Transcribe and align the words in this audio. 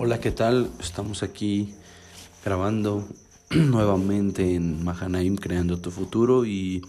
Hola, 0.00 0.20
¿qué 0.20 0.30
tal? 0.30 0.70
Estamos 0.78 1.24
aquí 1.24 1.74
grabando 2.44 3.04
nuevamente 3.50 4.54
en 4.54 4.84
Mahanaim 4.84 5.34
Creando 5.34 5.80
tu 5.80 5.90
Futuro 5.90 6.46
y 6.46 6.82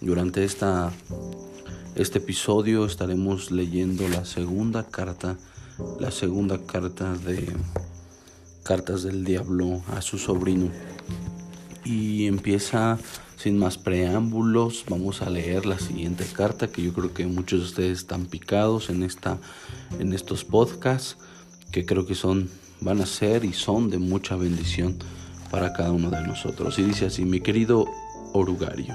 durante 0.00 0.42
esta, 0.42 0.92
este 1.94 2.18
episodio 2.18 2.84
estaremos 2.84 3.52
leyendo 3.52 4.08
la 4.08 4.24
segunda 4.24 4.82
carta, 4.82 5.36
la 6.00 6.10
segunda 6.10 6.58
carta 6.58 7.14
de 7.14 7.46
Cartas 8.64 9.04
del 9.04 9.24
Diablo 9.24 9.80
a 9.94 10.02
su 10.02 10.18
sobrino. 10.18 10.68
Y 11.84 12.26
empieza 12.26 12.98
sin 13.36 13.56
más 13.56 13.78
preámbulos, 13.78 14.84
vamos 14.88 15.22
a 15.22 15.30
leer 15.30 15.64
la 15.64 15.78
siguiente 15.78 16.26
carta 16.26 16.66
que 16.66 16.82
yo 16.82 16.92
creo 16.92 17.14
que 17.14 17.24
muchos 17.24 17.60
de 17.60 17.66
ustedes 17.66 17.98
están 17.98 18.26
picados 18.26 18.90
en, 18.90 19.04
esta, 19.04 19.38
en 20.00 20.12
estos 20.12 20.44
podcasts 20.44 21.18
que 21.70 21.84
creo 21.84 22.06
que 22.06 22.14
son, 22.14 22.48
van 22.80 23.00
a 23.00 23.06
ser 23.06 23.44
y 23.44 23.52
son 23.52 23.90
de 23.90 23.98
mucha 23.98 24.36
bendición 24.36 24.96
para 25.50 25.72
cada 25.72 25.92
uno 25.92 26.10
de 26.10 26.26
nosotros. 26.26 26.78
Y 26.78 26.82
dice 26.82 27.06
así, 27.06 27.24
mi 27.24 27.40
querido 27.40 27.86
Orugario, 28.32 28.94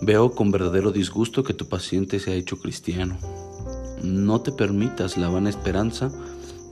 veo 0.00 0.32
con 0.32 0.50
verdadero 0.50 0.92
disgusto 0.92 1.44
que 1.44 1.54
tu 1.54 1.66
paciente 1.68 2.20
se 2.20 2.32
ha 2.32 2.34
hecho 2.34 2.58
cristiano. 2.58 3.18
No 4.02 4.40
te 4.40 4.52
permitas 4.52 5.16
la 5.16 5.28
vana 5.28 5.50
esperanza 5.50 6.10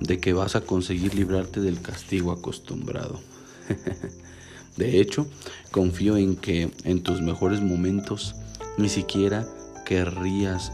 de 0.00 0.18
que 0.18 0.32
vas 0.32 0.56
a 0.56 0.62
conseguir 0.62 1.14
librarte 1.14 1.60
del 1.60 1.80
castigo 1.80 2.32
acostumbrado. 2.32 3.20
De 4.76 5.00
hecho, 5.00 5.26
confío 5.70 6.16
en 6.16 6.36
que 6.36 6.70
en 6.84 7.02
tus 7.02 7.20
mejores 7.20 7.60
momentos 7.60 8.34
ni 8.78 8.88
siquiera 8.88 9.46
querrías 9.84 10.72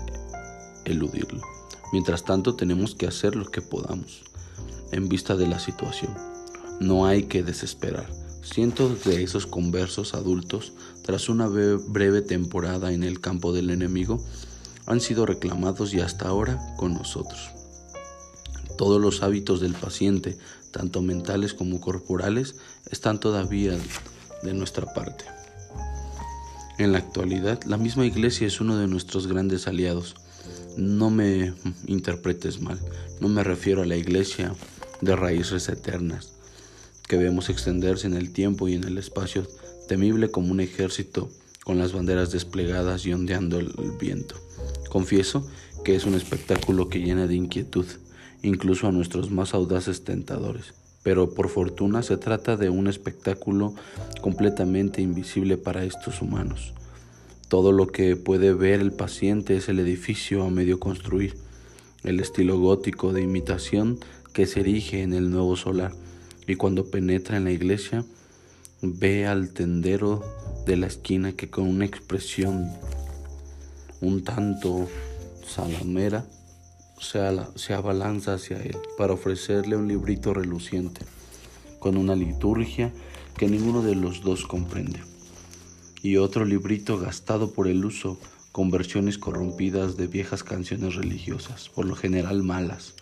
eludirlo. 0.84 1.57
Mientras 1.92 2.24
tanto, 2.24 2.54
tenemos 2.54 2.94
que 2.94 3.06
hacer 3.06 3.36
lo 3.36 3.50
que 3.50 3.62
podamos 3.62 4.22
en 4.92 5.08
vista 5.08 5.36
de 5.36 5.46
la 5.46 5.58
situación. 5.58 6.14
No 6.80 7.06
hay 7.06 7.24
que 7.24 7.42
desesperar. 7.42 8.08
Cientos 8.42 9.04
de 9.04 9.22
esos 9.22 9.46
conversos 9.46 10.14
adultos, 10.14 10.72
tras 11.02 11.28
una 11.28 11.48
breve 11.48 12.22
temporada 12.22 12.92
en 12.92 13.02
el 13.02 13.20
campo 13.20 13.52
del 13.52 13.70
enemigo, 13.70 14.24
han 14.86 15.00
sido 15.00 15.26
reclamados 15.26 15.92
y 15.92 16.00
hasta 16.00 16.28
ahora 16.28 16.58
con 16.78 16.94
nosotros. 16.94 17.50
Todos 18.78 19.00
los 19.00 19.22
hábitos 19.22 19.60
del 19.60 19.74
paciente, 19.74 20.38
tanto 20.70 21.02
mentales 21.02 21.52
como 21.52 21.80
corporales, 21.80 22.56
están 22.90 23.20
todavía 23.20 23.76
de 24.42 24.54
nuestra 24.54 24.86
parte. 24.94 25.24
En 26.78 26.92
la 26.92 26.98
actualidad, 26.98 27.62
la 27.64 27.76
misma 27.76 28.06
iglesia 28.06 28.46
es 28.46 28.60
uno 28.60 28.76
de 28.76 28.86
nuestros 28.86 29.26
grandes 29.26 29.66
aliados. 29.66 30.14
No 30.78 31.10
me 31.10 31.52
interpretes 31.88 32.60
mal, 32.60 32.78
no 33.20 33.28
me 33.28 33.42
refiero 33.42 33.82
a 33.82 33.84
la 33.84 33.96
iglesia 33.96 34.54
de 35.00 35.16
raíces 35.16 35.68
eternas, 35.68 36.32
que 37.08 37.16
vemos 37.16 37.50
extenderse 37.50 38.06
en 38.06 38.14
el 38.14 38.32
tiempo 38.32 38.68
y 38.68 38.74
en 38.74 38.84
el 38.84 38.96
espacio, 38.96 39.44
temible 39.88 40.30
como 40.30 40.52
un 40.52 40.60
ejército 40.60 41.30
con 41.64 41.78
las 41.78 41.92
banderas 41.92 42.30
desplegadas 42.30 43.04
y 43.06 43.12
ondeando 43.12 43.58
el 43.58 43.72
viento. 44.00 44.36
Confieso 44.88 45.44
que 45.84 45.96
es 45.96 46.04
un 46.04 46.14
espectáculo 46.14 46.88
que 46.88 47.00
llena 47.00 47.26
de 47.26 47.34
inquietud 47.34 47.86
incluso 48.42 48.86
a 48.86 48.92
nuestros 48.92 49.32
más 49.32 49.54
audaces 49.54 50.04
tentadores. 50.04 50.74
Pero 51.02 51.34
por 51.34 51.48
fortuna 51.48 52.04
se 52.04 52.18
trata 52.18 52.56
de 52.56 52.70
un 52.70 52.86
espectáculo 52.86 53.74
completamente 54.20 55.02
invisible 55.02 55.56
para 55.56 55.82
estos 55.82 56.22
humanos. 56.22 56.72
Todo 57.48 57.72
lo 57.72 57.86
que 57.86 58.14
puede 58.16 58.52
ver 58.52 58.80
el 58.80 58.92
paciente 58.92 59.56
es 59.56 59.68
el 59.68 59.78
edificio 59.78 60.44
a 60.44 60.50
medio 60.50 60.78
construir, 60.78 61.34
el 62.04 62.20
estilo 62.20 62.58
gótico 62.58 63.12
de 63.12 63.22
imitación 63.22 63.98
que 64.32 64.46
se 64.46 64.60
erige 64.60 65.02
en 65.02 65.14
el 65.14 65.30
nuevo 65.30 65.56
solar, 65.56 65.92
y 66.46 66.56
cuando 66.56 66.90
penetra 66.90 67.38
en 67.38 67.44
la 67.44 67.50
iglesia 67.50 68.04
ve 68.82 69.26
al 69.26 69.50
tendero 69.52 70.22
de 70.66 70.76
la 70.76 70.86
esquina 70.86 71.32
que 71.32 71.48
con 71.48 71.66
una 71.66 71.84
expresión 71.84 72.70
un 74.00 74.22
tanto 74.22 74.88
salamera 75.46 76.26
se, 77.00 77.74
abalanza 77.74 78.34
hacia 78.34 78.58
él 78.58 78.76
para 78.96 79.14
ofrecerle 79.14 79.76
un 79.76 79.88
librito 79.88 80.34
reluciente, 80.34 81.00
con 81.78 81.96
una 81.96 82.14
liturgia 82.14 82.92
que 83.36 83.48
ninguno 83.48 83.82
de 83.82 83.94
los 83.94 84.22
dos 84.22 84.46
comprende, 84.46 85.00
y 86.02 86.16
otro 86.16 86.44
librito 86.44 86.98
gastado 86.98 87.52
por 87.52 87.68
el 87.68 87.84
uso 87.84 88.18
con 88.52 88.70
versiones 88.70 89.18
corrompidas 89.18 89.96
de 89.96 90.06
viejas 90.06 90.42
canciones 90.42 90.94
religiosas, 90.94 91.68
por 91.68 91.86
lo 91.86 91.94
general 91.94 92.42
malas, 92.42 92.94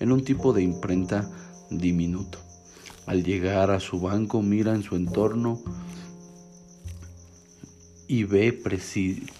en 0.00 0.12
un 0.12 0.24
tipo 0.24 0.52
de 0.52 0.62
imprenta 0.62 1.30
diminuto. 1.70 2.38
Al 3.06 3.22
llegar 3.22 3.70
a 3.70 3.80
su 3.80 4.00
banco 4.00 4.42
mira 4.42 4.74
en 4.74 4.82
su 4.82 4.96
entorno 4.96 5.62
y 8.08 8.24
ve, 8.24 8.62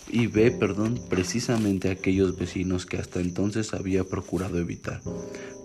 y 0.09 0.27
ve 0.27 0.51
perdón, 0.51 1.01
precisamente 1.09 1.91
aquellos 1.91 2.37
vecinos 2.37 2.87
que 2.87 2.97
hasta 2.97 3.21
entonces 3.21 3.75
había 3.75 4.05
procurado 4.05 4.59
evitar. 4.59 5.01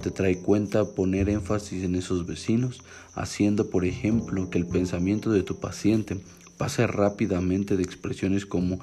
Te 0.02 0.12
trae 0.12 0.40
cuenta 0.40 0.86
poner 0.86 1.30
énfasis 1.30 1.84
en 1.84 1.96
esos 1.96 2.26
vecinos, 2.26 2.82
haciendo 3.14 3.70
por 3.70 3.86
ejemplo 3.86 4.50
que 4.50 4.58
el 4.58 4.68
pensamiento 4.68 5.32
de 5.32 5.44
tu 5.44 5.60
paciente 5.60 6.18
pase 6.62 6.86
rápidamente 6.86 7.76
de 7.76 7.82
expresiones 7.82 8.46
como 8.46 8.78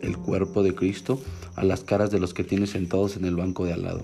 el 0.00 0.16
cuerpo 0.16 0.62
de 0.62 0.76
Cristo 0.76 1.20
a 1.56 1.64
las 1.64 1.82
caras 1.82 2.12
de 2.12 2.20
los 2.20 2.32
que 2.32 2.44
tienes 2.44 2.70
sentados 2.70 3.16
en 3.16 3.24
el 3.24 3.34
banco 3.34 3.64
de 3.64 3.72
al 3.72 3.82
lado. 3.82 4.02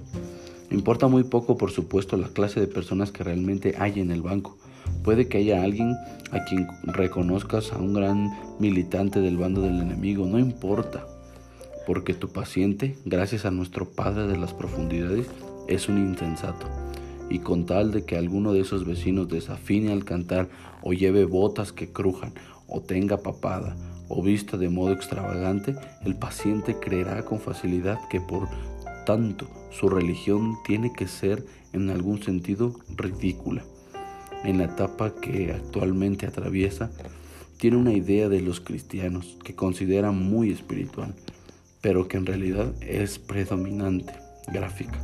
Importa 0.72 1.06
muy 1.06 1.22
poco, 1.22 1.56
por 1.56 1.70
supuesto, 1.70 2.16
la 2.16 2.30
clase 2.30 2.58
de 2.58 2.66
personas 2.66 3.12
que 3.12 3.22
realmente 3.22 3.76
hay 3.78 4.00
en 4.00 4.10
el 4.10 4.22
banco. 4.22 4.58
Puede 5.04 5.28
que 5.28 5.38
haya 5.38 5.62
alguien 5.62 5.94
a 6.32 6.42
quien 6.42 6.66
reconozcas 6.82 7.72
a 7.72 7.78
un 7.78 7.94
gran 7.94 8.28
militante 8.58 9.20
del 9.20 9.36
bando 9.36 9.60
del 9.60 9.80
enemigo, 9.80 10.26
no 10.26 10.40
importa, 10.40 11.06
porque 11.86 12.14
tu 12.14 12.28
paciente, 12.30 12.96
gracias 13.04 13.44
a 13.44 13.52
nuestro 13.52 13.88
Padre 13.88 14.26
de 14.26 14.36
las 14.36 14.52
profundidades, 14.52 15.28
es 15.68 15.88
un 15.88 15.98
insensato. 15.98 16.66
Y 17.30 17.38
con 17.38 17.66
tal 17.66 17.92
de 17.92 18.04
que 18.04 18.16
alguno 18.16 18.52
de 18.52 18.62
esos 18.62 18.84
vecinos 18.84 19.28
desafine 19.28 19.92
al 19.92 20.04
cantar 20.04 20.48
o 20.82 20.92
lleve 20.92 21.24
botas 21.24 21.72
que 21.72 21.92
crujan 21.92 22.34
o 22.72 22.80
tenga 22.80 23.18
papada 23.18 23.76
o 24.08 24.22
vista 24.22 24.56
de 24.56 24.68
modo 24.68 24.92
extravagante, 24.92 25.76
el 26.04 26.16
paciente 26.16 26.76
creerá 26.78 27.24
con 27.24 27.38
facilidad 27.38 27.98
que 28.08 28.20
por 28.20 28.48
tanto 29.06 29.46
su 29.70 29.88
religión 29.88 30.56
tiene 30.64 30.92
que 30.92 31.06
ser 31.06 31.44
en 31.72 31.90
algún 31.90 32.22
sentido 32.22 32.74
ridícula 32.96 33.62
en 34.44 34.58
la 34.58 34.64
etapa 34.64 35.14
que 35.14 35.52
actualmente 35.52 36.26
atraviesa, 36.26 36.90
tiene 37.58 37.76
una 37.76 37.92
idea 37.92 38.28
de 38.28 38.40
los 38.40 38.60
cristianos 38.60 39.38
que 39.44 39.54
considera 39.54 40.10
muy 40.10 40.50
espiritual, 40.50 41.14
pero 41.80 42.08
que 42.08 42.16
en 42.16 42.26
realidad 42.26 42.72
es 42.80 43.18
predominante, 43.18 44.14
gráfica. 44.52 44.98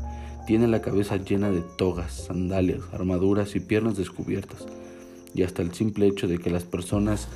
Tiene 0.47 0.67
la 0.67 0.81
cabeza 0.81 1.17
llena 1.17 1.51
de 1.51 1.63
togas, 1.77 2.27
sandalias, 2.27 2.81
armaduras 2.93 3.55
y 3.55 3.61
piernas 3.61 3.97
descubiertas. 3.97 4.67
Y 5.35 5.43
hasta 5.43 5.63
el 5.63 5.75
simple 5.75 6.07
hecho 6.07 6.27
de 6.27 6.39
que 6.39 6.51
las 6.51 6.65
personas 6.65 7.29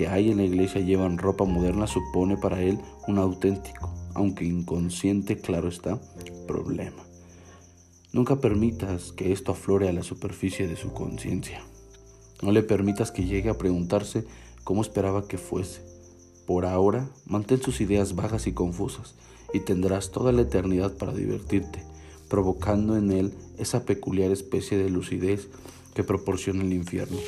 que 0.00 0.08
hay 0.08 0.30
en 0.30 0.38
la 0.38 0.44
iglesia 0.44 0.80
llevan 0.80 1.18
ropa 1.18 1.44
moderna 1.44 1.86
supone 1.86 2.38
para 2.38 2.62
él 2.62 2.78
un 3.06 3.18
auténtico, 3.18 3.92
aunque 4.14 4.46
inconsciente, 4.46 5.36
claro 5.36 5.68
está, 5.68 6.00
problema. 6.46 7.04
Nunca 8.10 8.40
permitas 8.40 9.12
que 9.12 9.30
esto 9.30 9.52
aflore 9.52 9.90
a 9.90 9.92
la 9.92 10.02
superficie 10.02 10.66
de 10.66 10.76
su 10.76 10.94
conciencia. 10.94 11.60
No 12.40 12.50
le 12.50 12.62
permitas 12.62 13.12
que 13.12 13.26
llegue 13.26 13.50
a 13.50 13.58
preguntarse 13.58 14.24
cómo 14.64 14.80
esperaba 14.80 15.28
que 15.28 15.36
fuese. 15.36 15.82
Por 16.46 16.64
ahora, 16.64 17.10
mantén 17.26 17.60
sus 17.60 17.82
ideas 17.82 18.14
vagas 18.14 18.46
y 18.46 18.52
confusas 18.52 19.16
y 19.52 19.60
tendrás 19.60 20.12
toda 20.12 20.32
la 20.32 20.40
eternidad 20.40 20.96
para 20.96 21.12
divertirte, 21.12 21.84
provocando 22.30 22.96
en 22.96 23.12
él 23.12 23.34
esa 23.58 23.84
peculiar 23.84 24.30
especie 24.30 24.78
de 24.78 24.88
lucidez 24.88 25.48
que 25.92 26.04
proporciona 26.04 26.62
el 26.62 26.72
infierno. 26.72 27.18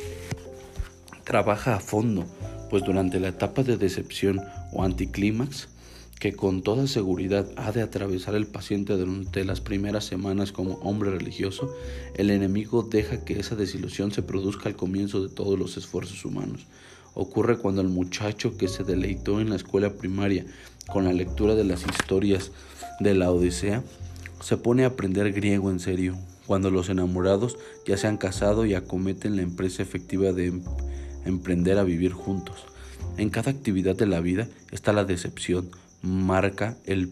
Trabaja 1.23 1.75
a 1.75 1.79
fondo, 1.79 2.25
pues 2.73 2.85
durante 2.85 3.19
la 3.19 3.27
etapa 3.27 3.61
de 3.61 3.77
decepción 3.77 4.41
o 4.71 4.83
anticlímax, 4.83 5.67
que 6.19 6.33
con 6.33 6.63
toda 6.63 6.87
seguridad 6.87 7.47
ha 7.55 7.71
de 7.71 7.83
atravesar 7.83 8.33
el 8.33 8.47
paciente 8.47 8.97
durante 8.97 9.45
las 9.45 9.61
primeras 9.61 10.05
semanas 10.05 10.51
como 10.51 10.79
hombre 10.79 11.11
religioso, 11.11 11.71
el 12.15 12.31
enemigo 12.31 12.81
deja 12.81 13.23
que 13.23 13.39
esa 13.39 13.55
desilusión 13.55 14.11
se 14.11 14.23
produzca 14.23 14.69
al 14.69 14.75
comienzo 14.75 15.21
de 15.21 15.29
todos 15.29 15.59
los 15.59 15.77
esfuerzos 15.77 16.25
humanos. 16.25 16.65
Ocurre 17.13 17.59
cuando 17.59 17.81
el 17.81 17.89
muchacho 17.89 18.57
que 18.57 18.67
se 18.67 18.83
deleitó 18.83 19.39
en 19.39 19.51
la 19.51 19.55
escuela 19.55 19.93
primaria 19.93 20.43
con 20.87 21.03
la 21.03 21.13
lectura 21.13 21.53
de 21.53 21.65
las 21.65 21.83
historias 21.85 22.49
de 22.99 23.13
la 23.13 23.29
Odisea 23.29 23.83
se 24.41 24.57
pone 24.57 24.83
a 24.83 24.87
aprender 24.87 25.31
griego 25.31 25.69
en 25.69 25.79
serio, 25.79 26.17
cuando 26.47 26.71
los 26.71 26.89
enamorados 26.89 27.55
ya 27.85 27.97
se 27.97 28.07
han 28.07 28.17
casado 28.17 28.65
y 28.65 28.73
acometen 28.73 29.35
la 29.35 29.43
empresa 29.43 29.83
efectiva 29.83 30.33
de 30.33 30.47
em-, 30.47 30.63
emprender 31.25 31.77
a 31.77 31.83
vivir 31.83 32.13
juntos. 32.13 32.65
En 33.17 33.29
cada 33.29 33.51
actividad 33.51 33.95
de 33.95 34.07
la 34.07 34.19
vida 34.19 34.47
está 34.71 34.93
la 34.93 35.05
decepción, 35.05 35.69
marca 36.01 36.77
el 36.85 37.11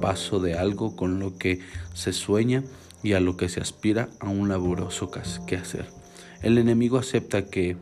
paso 0.00 0.40
de 0.40 0.54
algo 0.54 0.96
con 0.96 1.18
lo 1.18 1.38
que 1.38 1.60
se 1.94 2.12
sueña 2.12 2.64
y 3.02 3.12
a 3.12 3.20
lo 3.20 3.36
que 3.36 3.48
se 3.48 3.60
aspira 3.60 4.08
a 4.20 4.28
un 4.28 4.48
laburoso 4.48 5.10
quehacer. 5.46 5.86
El 6.42 6.58
enemigo 6.58 6.98
acepta 6.98 7.46
que 7.46 7.76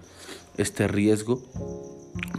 este 0.57 0.89
riesgo 0.89 1.43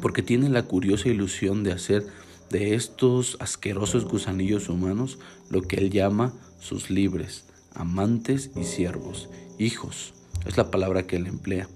porque 0.02 0.24
tiene 0.24 0.50
la 0.50 0.64
curiosa 0.64 1.10
ilusión 1.10 1.64
de 1.64 1.72
hacer 1.72 2.06
de 2.50 2.76
estos 2.76 3.38
asquerosos 3.40 4.06
gusanillos 4.06 4.70
humanos 4.70 5.20
lo 5.50 5.62
que 5.62 5.78
él 5.78 5.90
llama 5.90 6.34
sus 6.60 6.90
libres, 6.90 7.46
amantes 7.74 8.52
y 8.56 8.64
siervos, 8.64 9.30
hijos, 9.60 10.14
es 10.46 10.58
la 10.58 10.72
palabra 10.72 11.06
que 11.06 11.18
él 11.18 11.28
emplea, 11.28 11.68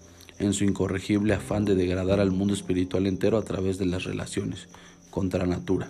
en 0.43 0.53
su 0.53 0.63
incorregible 0.63 1.33
afán 1.33 1.65
de 1.65 1.75
degradar 1.75 2.19
al 2.19 2.31
mundo 2.31 2.53
espiritual 2.53 3.07
entero 3.07 3.37
a 3.37 3.43
través 3.43 3.77
de 3.77 3.85
las 3.85 4.03
relaciones 4.03 4.67
contra 5.09 5.45
natura, 5.45 5.89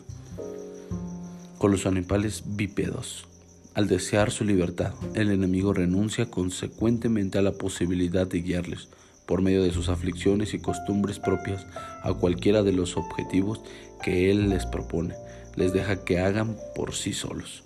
con 1.57 1.71
los 1.71 1.85
animales 1.85 2.43
bípedos. 2.45 3.25
Al 3.73 3.87
desear 3.87 4.31
su 4.31 4.43
libertad, 4.43 4.93
el 5.13 5.31
enemigo 5.31 5.73
renuncia 5.73 6.29
consecuentemente 6.29 7.37
a 7.37 7.41
la 7.41 7.53
posibilidad 7.53 8.27
de 8.27 8.41
guiarles, 8.41 8.89
por 9.25 9.41
medio 9.41 9.63
de 9.63 9.71
sus 9.71 9.87
aflicciones 9.87 10.53
y 10.53 10.59
costumbres 10.59 11.19
propias, 11.19 11.65
a 12.03 12.13
cualquiera 12.13 12.63
de 12.63 12.73
los 12.73 12.97
objetivos 12.97 13.61
que 14.03 14.29
Él 14.29 14.49
les 14.49 14.65
propone. 14.65 15.15
Les 15.55 15.71
deja 15.71 16.03
que 16.03 16.19
hagan 16.19 16.57
por 16.75 16.93
sí 16.93 17.13
solos. 17.13 17.63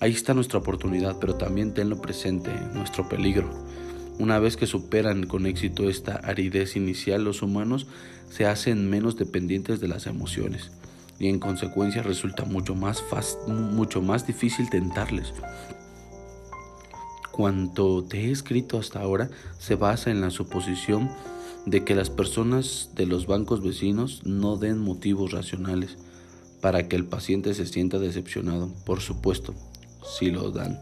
Ahí 0.00 0.12
está 0.12 0.34
nuestra 0.34 0.58
oportunidad, 0.58 1.16
pero 1.20 1.36
también 1.36 1.72
tenlo 1.72 2.00
presente, 2.00 2.50
nuestro 2.74 3.08
peligro. 3.08 3.50
Una 4.20 4.38
vez 4.38 4.58
que 4.58 4.66
superan 4.66 5.26
con 5.26 5.46
éxito 5.46 5.88
esta 5.88 6.16
aridez 6.16 6.76
inicial, 6.76 7.24
los 7.24 7.40
humanos 7.40 7.86
se 8.28 8.44
hacen 8.44 8.90
menos 8.90 9.16
dependientes 9.16 9.80
de 9.80 9.88
las 9.88 10.06
emociones 10.06 10.72
y 11.18 11.28
en 11.28 11.38
consecuencia 11.38 12.02
resulta 12.02 12.44
mucho 12.44 12.74
más, 12.74 13.02
mucho 13.48 14.02
más 14.02 14.26
difícil 14.26 14.68
tentarles. 14.68 15.32
Cuanto 17.32 18.04
te 18.04 18.26
he 18.26 18.30
escrito 18.30 18.78
hasta 18.78 19.00
ahora 19.00 19.30
se 19.58 19.74
basa 19.76 20.10
en 20.10 20.20
la 20.20 20.28
suposición 20.28 21.10
de 21.64 21.82
que 21.84 21.94
las 21.94 22.10
personas 22.10 22.90
de 22.94 23.06
los 23.06 23.26
bancos 23.26 23.62
vecinos 23.62 24.20
no 24.26 24.58
den 24.58 24.80
motivos 24.80 25.32
racionales 25.32 25.96
para 26.60 26.88
que 26.88 26.96
el 26.96 27.06
paciente 27.06 27.54
se 27.54 27.64
sienta 27.64 27.98
decepcionado. 27.98 28.70
Por 28.84 29.00
supuesto, 29.00 29.54
si 30.04 30.30
lo 30.30 30.50
dan. 30.50 30.78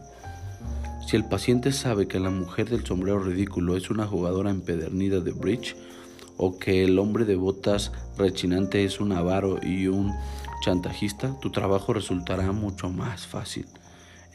Si 1.09 1.15
el 1.15 1.25
paciente 1.25 1.71
sabe 1.71 2.07
que 2.07 2.19
la 2.19 2.29
mujer 2.29 2.69
del 2.69 2.85
sombrero 2.85 3.17
ridículo 3.17 3.75
es 3.75 3.89
una 3.89 4.05
jugadora 4.05 4.51
empedernida 4.51 5.21
de 5.21 5.31
bridge, 5.31 5.75
o 6.37 6.59
que 6.59 6.83
el 6.83 6.99
hombre 6.99 7.25
de 7.25 7.35
botas 7.35 7.91
rechinante 8.15 8.83
es 8.83 8.99
un 8.99 9.11
avaro 9.11 9.57
y 9.63 9.87
un 9.87 10.13
chantajista, 10.63 11.35
tu 11.39 11.49
trabajo 11.49 11.93
resultará 11.93 12.51
mucho 12.51 12.91
más 12.91 13.25
fácil. 13.25 13.65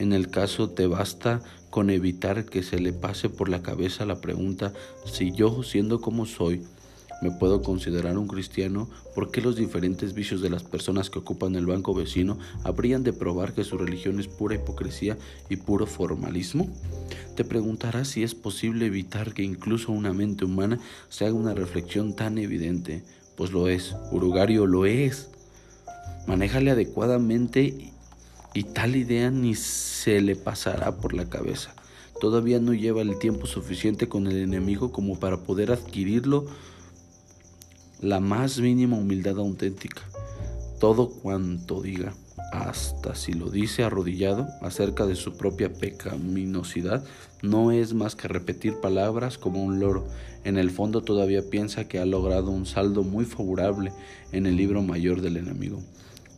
En 0.00 0.12
el 0.12 0.32
caso 0.32 0.68
te 0.68 0.88
basta 0.88 1.42
con 1.70 1.90
evitar 1.90 2.44
que 2.44 2.64
se 2.64 2.80
le 2.80 2.92
pase 2.92 3.28
por 3.28 3.48
la 3.48 3.62
cabeza 3.62 4.04
la 4.04 4.20
pregunta 4.20 4.72
si 5.04 5.30
yo, 5.30 5.62
siendo 5.62 6.00
como 6.00 6.26
soy, 6.26 6.64
me 7.22 7.30
puedo 7.30 7.62
considerar 7.62 8.18
un 8.18 8.28
cristiano, 8.28 8.88
¿por 9.14 9.30
qué 9.30 9.40
los 9.40 9.56
diferentes 9.56 10.14
vicios 10.14 10.40
de 10.42 10.50
las 10.50 10.62
personas 10.62 11.10
que 11.10 11.18
ocupan 11.18 11.54
el 11.56 11.66
banco 11.66 11.94
vecino 11.94 12.38
habrían 12.64 13.02
de 13.02 13.12
probar 13.12 13.54
que 13.54 13.64
su 13.64 13.78
religión 13.78 14.20
es 14.20 14.28
pura 14.28 14.56
hipocresía 14.56 15.16
y 15.48 15.56
puro 15.56 15.86
formalismo? 15.86 16.68
Te 17.36 17.44
preguntarás 17.44 18.08
si 18.08 18.22
es 18.22 18.34
posible 18.34 18.86
evitar 18.86 19.32
que 19.32 19.42
incluso 19.42 19.92
una 19.92 20.12
mente 20.12 20.44
humana 20.44 20.78
se 21.08 21.24
haga 21.24 21.34
una 21.34 21.54
reflexión 21.54 22.14
tan 22.14 22.38
evidente. 22.38 23.02
Pues 23.36 23.52
lo 23.52 23.68
es, 23.68 23.96
Urugario 24.12 24.66
lo 24.66 24.86
es. 24.86 25.30
Manéjale 26.26 26.70
adecuadamente 26.70 27.92
y 28.54 28.62
tal 28.62 28.96
idea 28.96 29.30
ni 29.30 29.54
se 29.54 30.20
le 30.20 30.36
pasará 30.36 30.96
por 30.96 31.12
la 31.14 31.28
cabeza. 31.28 31.74
Todavía 32.20 32.60
no 32.60 32.72
lleva 32.72 33.02
el 33.02 33.18
tiempo 33.18 33.46
suficiente 33.46 34.08
con 34.08 34.28
el 34.28 34.36
enemigo 34.38 34.92
como 34.92 35.18
para 35.18 35.38
poder 35.38 35.72
adquirirlo 35.72 36.46
la 38.04 38.20
más 38.20 38.60
mínima 38.60 38.96
humildad 38.96 39.38
auténtica. 39.38 40.02
Todo 40.78 41.08
cuanto 41.08 41.80
diga, 41.80 42.12
hasta 42.52 43.14
si 43.14 43.32
lo 43.32 43.50
dice 43.50 43.82
arrodillado 43.82 44.46
acerca 44.60 45.06
de 45.06 45.16
su 45.16 45.38
propia 45.38 45.72
pecaminosidad, 45.72 47.02
no 47.42 47.72
es 47.72 47.94
más 47.94 48.14
que 48.14 48.28
repetir 48.28 48.78
palabras 48.80 49.38
como 49.38 49.64
un 49.64 49.80
loro. 49.80 50.06
En 50.44 50.58
el 50.58 50.70
fondo 50.70 51.02
todavía 51.02 51.48
piensa 51.48 51.88
que 51.88 51.98
ha 51.98 52.04
logrado 52.04 52.50
un 52.50 52.66
saldo 52.66 53.04
muy 53.04 53.24
favorable 53.24 53.90
en 54.32 54.44
el 54.44 54.56
libro 54.56 54.82
mayor 54.82 55.22
del 55.22 55.38
enemigo, 55.38 55.80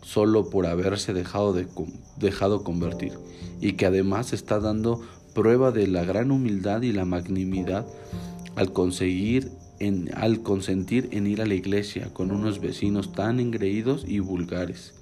solo 0.03 0.49
por 0.49 0.67
haberse 0.67 1.15
dejado, 1.15 1.53
de, 1.53 1.67
dejado 2.17 2.63
convertir, 2.63 3.13
y 3.61 3.73
que 3.73 3.87
además 3.87 4.33
está 4.33 4.61
dando 4.61 5.01
prueba 5.35 5.73
de 5.73 5.89
la 5.89 6.05
gran 6.05 6.31
humildad 6.31 6.83
y 6.83 6.93
la 6.93 7.05
magnanimidad 7.05 7.85
al 8.55 8.73
conseguir 8.73 9.51
al 10.15 10.43
consentir 10.43 11.09
en 11.13 11.27
ir 11.27 11.43
a 11.43 11.47
la 11.47 11.55
iglesia 11.55 12.09
con 12.13 12.31
unos 12.31 12.61
vecinos 12.61 13.13
tan 13.13 13.41
engreídos 13.41 14.05
y 14.07 14.21
vulgares. 14.21 14.95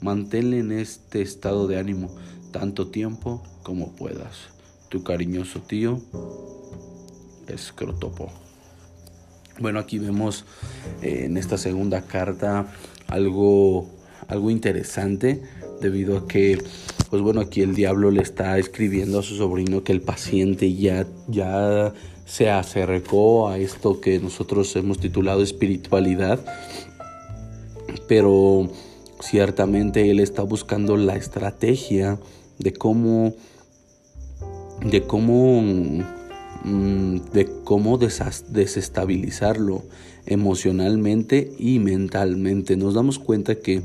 Manténle 0.00 0.58
en 0.58 0.72
este 0.72 1.22
estado 1.22 1.66
de 1.66 1.78
ánimo 1.78 2.14
tanto 2.50 2.88
tiempo 2.88 3.42
como 3.62 3.92
puedas. 3.92 4.48
Tu 4.88 5.02
cariñoso 5.02 5.60
tío, 5.60 6.00
Escrotopo. 7.48 8.30
Bueno, 9.58 9.78
aquí 9.78 9.98
vemos 9.98 10.44
eh, 11.02 11.22
en 11.24 11.36
esta 11.36 11.56
segunda 11.56 12.02
carta 12.02 12.66
algo, 13.06 13.88
algo 14.28 14.50
interesante 14.50 15.42
debido 15.80 16.18
a 16.18 16.28
que 16.28 16.58
pues 17.10 17.22
bueno 17.22 17.40
aquí 17.40 17.62
el 17.62 17.74
diablo 17.74 18.10
le 18.10 18.22
está 18.22 18.58
escribiendo 18.58 19.20
a 19.20 19.22
su 19.22 19.36
sobrino 19.36 19.84
que 19.84 19.92
el 19.92 20.00
paciente 20.00 20.74
ya 20.74 21.06
ya 21.28 21.92
se 22.26 22.50
acercó 22.50 23.48
a 23.48 23.56
esto 23.56 24.00
que 24.00 24.18
nosotros 24.18 24.74
hemos 24.76 24.98
titulado 24.98 25.42
espiritualidad, 25.42 26.44
pero 28.08 28.68
ciertamente 29.20 30.10
él 30.10 30.20
está 30.20 30.42
buscando 30.42 30.96
la 30.96 31.16
estrategia 31.16 32.18
de 32.58 32.72
cómo 32.72 33.32
de 34.84 35.04
cómo 35.04 35.62
mm, 36.64 37.16
de 37.32 37.48
cómo 37.64 37.96
desestabilizarlo 37.96 39.84
emocionalmente 40.26 41.52
y 41.58 41.78
mentalmente. 41.78 42.76
Nos 42.76 42.94
damos 42.94 43.20
cuenta 43.20 43.54
que 43.54 43.82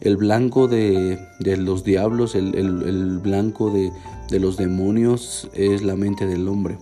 el 0.00 0.16
blanco 0.16 0.66
de, 0.66 1.18
los 1.40 1.84
diablos, 1.84 2.34
el, 2.34 3.20
blanco 3.22 3.70
de, 3.70 3.92
de 4.28 4.40
los 4.40 4.56
demonios 4.56 5.48
es 5.54 5.82
la 5.82 5.94
mente 5.94 6.26
del 6.26 6.48
hombre 6.48 6.76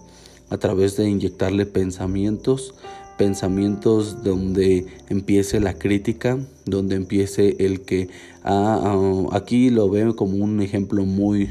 a 0.55 0.59
través 0.59 0.97
de 0.97 1.09
inyectarle 1.09 1.67
pensamientos, 1.67 2.75
pensamientos 3.19 4.23
donde 4.23 4.87
empiece 5.09 5.61
la 5.61 5.75
crítica, 5.75 6.39
donde 6.65 6.97
empiece 6.97 7.57
el 7.59 7.83
que 7.83 8.09
ah, 8.43 8.81
ah, 8.83 9.37
aquí 9.37 9.71
lo 9.71 9.91
veo 9.91 10.17
como 10.17 10.37
un 10.43 10.61
ejemplo 10.63 11.05
muy 11.05 11.51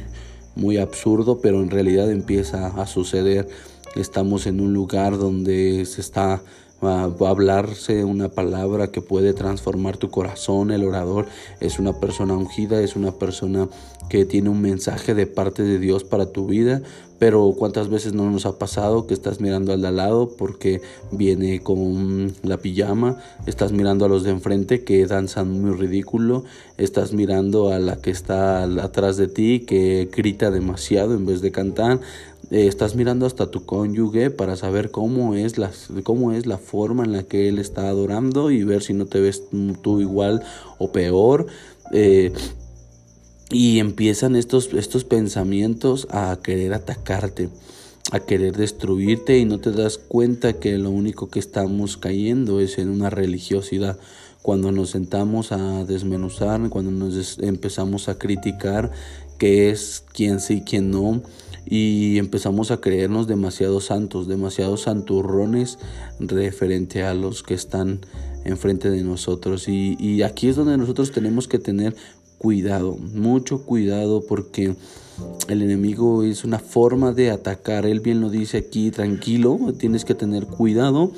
muy 0.56 0.78
absurdo, 0.78 1.40
pero 1.42 1.62
en 1.62 1.72
realidad 1.72 2.12
empieza 2.12 2.68
a 2.68 2.86
suceder. 2.86 3.48
Estamos 3.96 4.46
en 4.46 4.60
un 4.60 4.74
lugar 4.74 5.18
donde 5.18 5.86
se 5.86 6.02
está 6.02 6.42
va 6.84 7.04
a 7.04 7.30
hablarse 7.30 8.04
una 8.04 8.30
palabra 8.30 8.92
que 8.92 9.02
puede 9.02 9.34
transformar 9.34 9.98
tu 9.98 10.10
corazón. 10.10 10.72
El 10.72 10.84
orador 10.84 11.28
es 11.60 11.80
una 11.80 12.00
persona 12.00 12.36
ungida, 12.36 12.82
es 12.82 12.96
una 12.96 13.14
persona 13.14 13.70
que 14.10 14.26
tiene 14.26 14.50
un 14.50 14.62
mensaje 14.62 15.14
de 15.14 15.26
parte 15.26 15.64
de 15.64 15.80
Dios 15.80 16.04
para 16.04 16.32
tu 16.32 16.46
vida. 16.46 16.82
Pero 17.24 17.56
cuántas 17.58 17.88
veces 17.88 18.14
no 18.14 18.30
nos 18.30 18.46
ha 18.46 18.60
pasado 18.60 19.08
que 19.08 19.14
estás 19.14 19.40
mirando 19.40 19.72
al 19.72 19.82
de 19.82 19.88
al 19.88 19.96
lado 19.96 20.28
porque 20.38 20.82
viene 21.10 21.62
con 21.62 22.34
la 22.44 22.58
pijama, 22.58 23.18
estás 23.46 23.72
mirando 23.72 24.04
a 24.04 24.10
los 24.10 24.26
de 24.26 24.32
enfrente 24.32 24.84
que 24.84 25.06
danzan 25.06 25.62
muy 25.62 25.72
ridículo, 25.72 26.44
estás 26.78 27.14
mirando 27.14 27.72
a 27.72 27.80
la 27.80 28.02
que 28.02 28.12
está 28.12 28.64
atrás 28.64 29.16
de 29.16 29.30
ti 29.30 29.62
que 29.62 30.10
grita 30.14 30.52
demasiado 30.52 31.14
en 31.14 31.26
vez 31.26 31.40
de 31.40 31.54
cantar, 31.54 32.02
eh, 32.52 32.68
estás 32.68 32.98
mirando 32.98 33.26
hasta 33.26 33.50
tu 33.50 33.66
cónyuge 33.66 34.30
para 34.30 34.58
saber 34.58 34.92
cómo 34.92 35.34
es, 35.34 35.58
la, 35.58 35.72
cómo 36.04 36.34
es 36.34 36.46
la 36.46 36.58
forma 36.58 37.06
en 37.06 37.14
la 37.14 37.24
que 37.24 37.48
él 37.48 37.58
está 37.58 37.88
adorando 37.88 38.52
y 38.52 38.66
ver 38.66 38.84
si 38.84 38.94
no 38.94 39.06
te 39.06 39.22
ves 39.22 39.44
tú 39.82 40.02
igual 40.02 40.44
o 40.78 40.92
peor. 40.92 41.48
Eh, 41.94 42.34
y 43.54 43.80
empiezan 43.80 44.36
estos, 44.36 44.74
estos 44.74 45.04
pensamientos 45.04 46.08
a 46.10 46.40
querer 46.42 46.74
atacarte, 46.74 47.50
a 48.12 48.20
querer 48.20 48.58
destruirte 48.58 49.38
y 49.38 49.46
no 49.46 49.60
te 49.60 49.72
das 49.72 50.00
cuenta 50.00 50.54
que 50.54 50.78
lo 50.80 50.90
único 50.90 51.30
que 51.30 51.40
estamos 51.40 51.96
cayendo 51.96 52.60
es 52.60 52.80
en 52.80 52.90
una 52.90 53.12
religiosidad. 53.12 54.00
Cuando 54.42 54.72
nos 54.72 54.90
sentamos 54.90 55.52
a 55.52 55.86
desmenuzar, 55.86 56.68
cuando 56.70 56.92
nos 56.92 57.40
empezamos 57.40 58.10
a 58.10 58.18
criticar 58.18 58.92
qué 59.38 59.70
es 59.70 60.04
quién 60.14 60.40
sí 60.40 60.64
quién 60.66 60.90
no, 60.92 61.22
y 61.66 62.18
empezamos 62.18 62.72
a 62.72 62.82
creernos 62.82 63.28
demasiado 63.28 63.80
santos, 63.80 64.28
demasiado 64.28 64.76
santurrones 64.78 65.78
referente 66.20 67.04
a 67.04 67.14
los 67.14 67.42
que 67.44 67.54
están 67.54 68.02
enfrente 68.44 68.90
de 68.90 69.04
nosotros. 69.04 69.70
Y, 69.70 69.96
y 70.00 70.24
aquí 70.24 70.50
es 70.50 70.58
donde 70.58 70.78
nosotros 70.78 71.12
tenemos 71.12 71.48
que 71.48 71.60
tener 71.60 71.96
cuidado, 72.44 72.98
mucho 73.14 73.62
cuidado 73.62 74.22
porque 74.28 74.76
el 75.48 75.62
enemigo 75.62 76.24
es 76.24 76.44
una 76.44 76.60
forma 76.60 77.14
de 77.14 77.32
atacar. 77.32 77.86
Él 77.86 78.02
bien 78.02 78.20
lo 78.20 78.30
dice 78.30 78.58
aquí, 78.58 78.92
tranquilo, 78.92 79.58
tienes 79.78 80.04
que 80.04 80.14
tener 80.14 80.46
cuidado. 80.46 81.12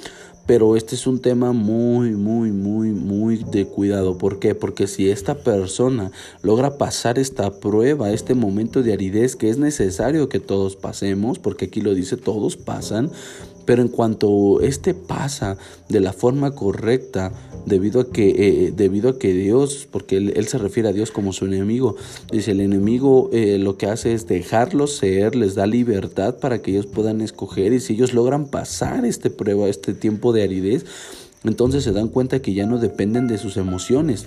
Pero 0.46 0.76
este 0.76 0.94
es 0.94 1.08
un 1.08 1.22
tema 1.22 1.52
muy, 1.54 2.12
muy, 2.12 2.52
muy, 2.52 2.90
muy 2.92 3.38
de 3.38 3.66
cuidado. 3.66 4.20
¿Por 4.20 4.38
qué? 4.38 4.54
Porque 4.54 4.86
si 4.86 5.10
esta 5.10 5.34
persona 5.34 6.12
logra 6.44 6.78
pasar 6.78 7.18
esta 7.18 7.50
prueba, 7.60 8.12
este 8.12 8.36
momento 8.36 8.84
de 8.84 8.94
aridez 8.94 9.36
que 9.36 9.50
es 9.50 9.58
necesario 9.58 10.30
que 10.30 10.40
todos 10.40 10.76
pasemos, 10.76 11.40
porque 11.40 11.66
aquí 11.66 11.82
lo 11.82 11.96
dice, 11.96 12.18
todos 12.18 12.58
pasan, 12.58 13.10
pero 13.66 13.82
en 13.82 13.88
cuanto 13.90 14.62
este 14.62 14.94
pasa 14.94 15.58
de 15.90 16.00
la 16.00 16.14
forma 16.14 16.52
correcta, 16.52 17.32
debido 17.66 18.02
a 18.02 18.12
que, 18.12 18.30
eh, 18.30 18.74
debido 18.76 19.10
a 19.10 19.20
que 19.20 19.34
Dios, 19.34 19.88
porque 19.90 20.18
él, 20.18 20.48
se 20.48 20.58
refiere 20.58 20.90
a 20.90 20.94
Dios 20.94 21.12
como 21.12 21.34
su 21.34 21.46
enemigo, 21.46 21.96
dice 22.32 22.52
el 22.52 22.62
enemigo 22.62 23.30
eh, 23.34 23.58
lo 23.58 23.78
que 23.78 23.88
hace 23.88 24.14
es 24.14 24.28
dejarlos 24.28 24.98
ser, 24.98 25.36
les 25.36 25.56
da 25.56 25.66
libertad 25.66 26.36
para 26.36 26.62
que 26.62 26.72
ellos 26.72 26.86
puedan 26.86 27.22
escoger 27.22 27.74
y 27.74 27.80
si 27.80 27.94
ellos 27.94 28.14
logran 28.14 28.46
pasar 28.46 29.06
este 29.06 29.30
prueba, 29.30 29.68
este 29.68 29.94
tiempo 29.94 30.32
de 30.32 30.44
aridez, 30.44 30.86
entonces 31.44 31.84
se 31.84 31.92
dan 31.92 32.08
cuenta 32.08 32.42
que 32.42 32.54
ya 32.54 32.66
no 32.66 32.80
dependen 32.80 33.28
de 33.28 33.38
sus 33.38 33.58
emociones. 33.58 34.26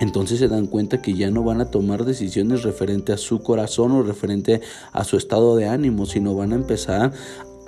Entonces 0.00 0.40
se 0.40 0.48
dan 0.48 0.66
cuenta 0.66 1.00
que 1.00 1.14
ya 1.14 1.30
no 1.30 1.44
van 1.44 1.60
a 1.60 1.70
tomar 1.70 2.04
decisiones 2.04 2.64
referente 2.64 3.12
a 3.12 3.16
su 3.16 3.42
corazón 3.42 3.92
o 3.92 4.02
referente 4.02 4.60
a 4.92 5.04
su 5.04 5.16
estado 5.16 5.56
de 5.56 5.68
ánimo, 5.68 6.04
sino 6.04 6.34
van 6.34 6.52
a 6.52 6.56
empezar 6.56 7.12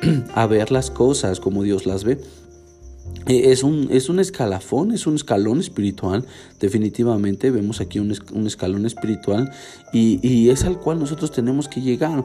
a 0.35 0.47
ver 0.47 0.71
las 0.71 0.91
cosas 0.91 1.41
como 1.41 1.63
Dios 1.63 1.87
las 1.87 2.05
ve. 2.05 2.19
E, 3.27 3.53
es 3.53 3.63
un, 3.63 3.89
es 3.91 4.09
un 4.09 4.21
escalafón, 4.21 4.93
es 4.93 5.07
un 5.07 5.17
escalón 5.17 5.61
espiritual, 5.61 6.25
definitivamente 6.61 7.51
vemos 7.51 7.81
aquí 7.81 7.99
un, 7.99 8.15
un 8.33 8.47
escalón 8.47 8.87
espiritual 8.87 9.51
y, 9.93 10.21
y 10.27 10.51
es 10.51 10.65
al 10.65 10.79
cual 10.79 11.01
nosotros 11.01 11.33
tenemos 11.33 11.69
que 11.69 11.81
llegar 11.81 12.25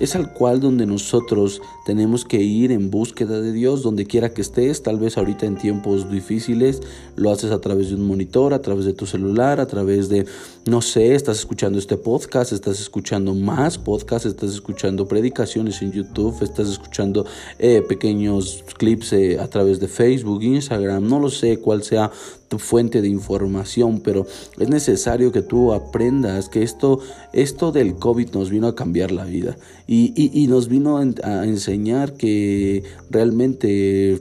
es 0.00 0.16
al 0.16 0.32
cual 0.32 0.60
donde 0.60 0.86
nosotros 0.86 1.60
tenemos 1.84 2.24
que 2.24 2.38
ir 2.38 2.72
en 2.72 2.90
búsqueda 2.90 3.40
de 3.40 3.52
Dios, 3.52 3.82
donde 3.82 4.06
quiera 4.06 4.32
que 4.32 4.40
estés, 4.40 4.82
tal 4.82 4.98
vez 4.98 5.16
ahorita 5.16 5.46
en 5.46 5.56
tiempos 5.56 6.10
difíciles, 6.10 6.80
lo 7.16 7.30
haces 7.30 7.52
a 7.52 7.60
través 7.60 7.90
de 7.90 7.96
un 7.96 8.06
monitor, 8.06 8.54
a 8.54 8.62
través 8.62 8.86
de 8.86 8.94
tu 8.94 9.06
celular, 9.06 9.60
a 9.60 9.66
través 9.66 10.08
de, 10.08 10.26
no 10.66 10.80
sé, 10.80 11.14
estás 11.14 11.38
escuchando 11.38 11.78
este 11.78 11.96
podcast, 11.96 12.52
estás 12.52 12.80
escuchando 12.80 13.34
más 13.34 13.78
podcasts, 13.78 14.26
estás 14.26 14.50
escuchando 14.52 15.06
predicaciones 15.06 15.82
en 15.82 15.92
YouTube, 15.92 16.42
estás 16.42 16.68
escuchando 16.68 17.26
eh, 17.58 17.82
pequeños 17.86 18.64
clips 18.78 19.12
eh, 19.12 19.38
a 19.38 19.48
través 19.48 19.80
de 19.80 19.88
Facebook, 19.88 20.42
Instagram, 20.42 21.06
no 21.06 21.20
lo 21.20 21.28
sé 21.28 21.58
cuál 21.58 21.82
sea 21.82 22.10
tu 22.50 22.58
fuente 22.58 23.00
de 23.00 23.08
información, 23.08 24.00
pero 24.00 24.26
es 24.58 24.68
necesario 24.68 25.30
que 25.30 25.40
tú 25.40 25.72
aprendas 25.72 26.48
que 26.48 26.64
esto, 26.64 26.98
esto 27.32 27.70
del 27.70 27.94
COVID 27.94 28.30
nos 28.30 28.50
vino 28.50 28.66
a 28.66 28.74
cambiar 28.74 29.12
la 29.12 29.24
vida 29.24 29.56
y, 29.86 30.48
nos 30.48 30.68
vino 30.68 30.98
a, 30.98 31.44
enseñar 31.44 32.14
que 32.14 32.82
realmente 33.08 34.20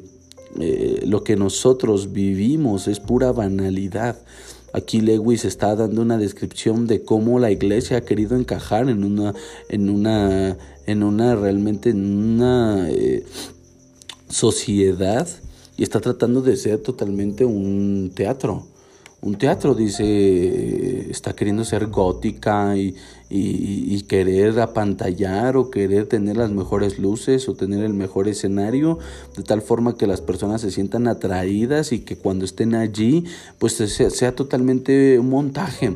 eh, 0.59 1.03
lo 1.07 1.23
que 1.23 1.37
nosotros 1.37 2.13
vivimos 2.13 2.87
es 2.87 2.99
pura 2.99 3.31
banalidad. 3.31 4.15
Aquí 4.73 5.01
Lewis 5.01 5.43
está 5.43 5.75
dando 5.75 6.03
una 6.03 6.19
descripción 6.19 6.85
de 6.85 7.01
cómo 7.01 7.39
la 7.39 7.49
iglesia 7.49 7.97
ha 7.97 8.01
querido 8.01 8.37
encajar 8.37 8.89
en 8.89 9.03
una, 9.03 9.33
en 9.69 9.89
una, 9.89 10.55
en 10.85 11.01
una 11.01 11.35
realmente 11.35 11.89
en 11.89 12.05
una 12.05 12.91
eh, 12.91 13.23
sociedad 14.29 15.27
y 15.79 15.83
está 15.83 16.01
tratando 16.01 16.41
de 16.41 16.57
ser 16.57 16.79
totalmente 16.79 17.45
un 17.45 18.11
teatro. 18.13 18.65
Un 19.21 19.37
teatro, 19.37 19.73
dice, 19.73 21.09
está 21.09 21.33
queriendo 21.33 21.63
ser 21.63 21.87
gótica 21.87 22.75
y, 22.75 22.97
y, 23.29 24.01
querer 24.09 24.59
apantallar 24.59 25.55
o 25.55 25.69
querer 25.69 26.07
tener 26.07 26.35
las 26.35 26.49
mejores 26.49 26.97
luces 26.97 27.47
o 27.47 27.53
tener 27.53 27.83
el 27.83 27.93
mejor 27.93 28.27
escenario, 28.27 28.97
de 29.37 29.43
tal 29.43 29.61
forma 29.61 29.95
que 29.95 30.07
las 30.07 30.19
personas 30.19 30.61
se 30.61 30.71
sientan 30.71 31.07
atraídas 31.07 31.91
y 31.91 31.99
que 31.99 32.17
cuando 32.17 32.43
estén 32.43 32.73
allí, 32.73 33.25
pues 33.59 33.73
sea, 33.73 34.09
sea 34.09 34.33
totalmente 34.33 35.19
un 35.19 35.29
montaje 35.29 35.95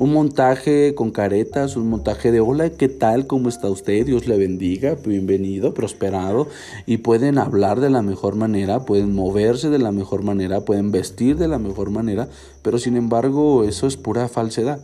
un 0.00 0.14
montaje 0.14 0.94
con 0.94 1.10
caretas, 1.10 1.76
un 1.76 1.90
montaje 1.90 2.32
de 2.32 2.40
hola, 2.40 2.70
¿qué 2.70 2.88
tal? 2.88 3.26
¿Cómo 3.26 3.50
está 3.50 3.68
usted? 3.68 4.06
Dios 4.06 4.26
le 4.26 4.38
bendiga, 4.38 4.94
bienvenido, 4.94 5.74
prosperado. 5.74 6.48
Y 6.86 6.96
pueden 6.96 7.36
hablar 7.36 7.80
de 7.80 7.90
la 7.90 8.00
mejor 8.00 8.34
manera, 8.34 8.86
pueden 8.86 9.14
moverse 9.14 9.68
de 9.68 9.78
la 9.78 9.92
mejor 9.92 10.22
manera, 10.22 10.62
pueden 10.62 10.90
vestir 10.90 11.36
de 11.36 11.48
la 11.48 11.58
mejor 11.58 11.90
manera, 11.90 12.30
pero 12.62 12.78
sin 12.78 12.96
embargo 12.96 13.64
eso 13.64 13.86
es 13.86 13.98
pura 13.98 14.30
falsedad. 14.30 14.80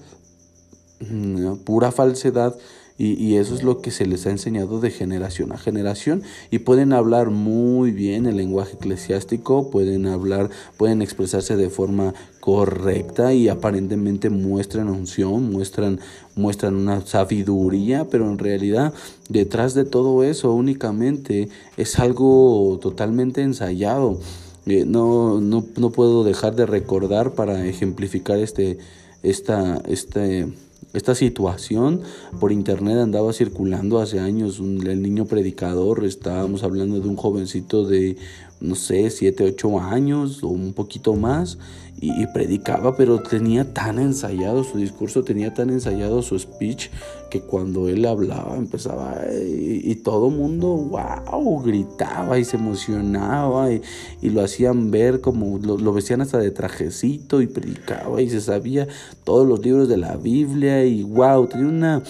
Pura 1.64 1.92
falsedad 1.92 2.56
y, 2.98 3.36
eso 3.36 3.54
es 3.54 3.62
lo 3.62 3.82
que 3.82 3.90
se 3.90 4.06
les 4.06 4.26
ha 4.26 4.30
enseñado 4.30 4.80
de 4.80 4.90
generación 4.90 5.52
a 5.52 5.58
generación. 5.58 6.22
Y 6.50 6.60
pueden 6.60 6.94
hablar 6.94 7.28
muy 7.28 7.90
bien 7.90 8.24
el 8.24 8.38
lenguaje 8.38 8.76
eclesiástico, 8.76 9.70
pueden 9.70 10.06
hablar, 10.06 10.48
pueden 10.78 11.02
expresarse 11.02 11.56
de 11.56 11.68
forma 11.68 12.14
correcta 12.40 13.34
y 13.34 13.48
aparentemente 13.48 14.30
muestran 14.30 14.88
unción, 14.88 15.52
muestran, 15.52 16.00
muestran 16.36 16.74
una 16.74 17.04
sabiduría, 17.04 18.06
pero 18.10 18.30
en 18.30 18.38
realidad 18.38 18.94
detrás 19.28 19.74
de 19.74 19.84
todo 19.84 20.24
eso 20.24 20.54
únicamente 20.54 21.50
es 21.76 21.98
algo 21.98 22.78
totalmente 22.80 23.42
ensayado. 23.42 24.18
Eh, 24.64 24.84
no, 24.86 25.40
no, 25.40 25.66
no 25.76 25.90
puedo 25.90 26.24
dejar 26.24 26.56
de 26.56 26.64
recordar 26.64 27.32
para 27.32 27.66
ejemplificar 27.66 28.38
este, 28.38 28.78
esta, 29.22 29.82
este, 29.86 30.48
esta 30.96 31.14
situación 31.14 32.00
por 32.40 32.52
internet 32.52 32.96
andaba 32.96 33.34
circulando 33.34 33.98
hace 33.98 34.18
años, 34.18 34.60
el 34.60 35.02
niño 35.02 35.26
predicador, 35.26 36.06
estábamos 36.06 36.62
hablando 36.62 37.00
de 37.00 37.06
un 37.06 37.16
jovencito 37.16 37.84
de, 37.84 38.16
no 38.60 38.74
sé, 38.74 39.10
7, 39.10 39.44
8 39.44 39.80
años 39.80 40.42
o 40.42 40.48
un 40.48 40.72
poquito 40.72 41.14
más, 41.14 41.58
y, 41.98 42.26
predicaba, 42.26 42.94
pero 42.94 43.22
tenía 43.22 43.72
tan 43.72 43.98
ensayado 43.98 44.64
su 44.64 44.76
discurso, 44.76 45.24
tenía 45.24 45.54
tan 45.54 45.70
ensayado 45.70 46.20
su 46.20 46.38
speech, 46.38 46.90
que 47.30 47.40
cuando 47.40 47.88
él 47.88 48.04
hablaba 48.04 48.56
empezaba 48.56 49.22
y, 49.32 49.94
todo 49.96 50.28
el 50.28 50.34
mundo, 50.34 50.68
wow, 50.68 51.62
gritaba 51.62 52.38
y 52.38 52.44
se 52.44 52.58
emocionaba 52.58 53.72
y, 53.72 53.80
lo 54.22 54.42
hacían 54.42 54.90
ver 54.90 55.22
como 55.22 55.58
lo, 55.58 55.78
lo, 55.78 55.92
vestían 55.94 56.20
hasta 56.20 56.38
de 56.38 56.50
trajecito 56.50 57.40
y 57.40 57.46
predicaba 57.46 58.20
y 58.20 58.28
se 58.28 58.42
sabía 58.42 58.86
todos 59.24 59.46
los 59.46 59.60
libros 59.60 59.88
de 59.88 59.96
la 59.96 60.16
Biblia 60.16 60.84
y 60.84 61.02
wow, 61.02 61.46
tenía 61.46 61.66
una... 61.66 62.02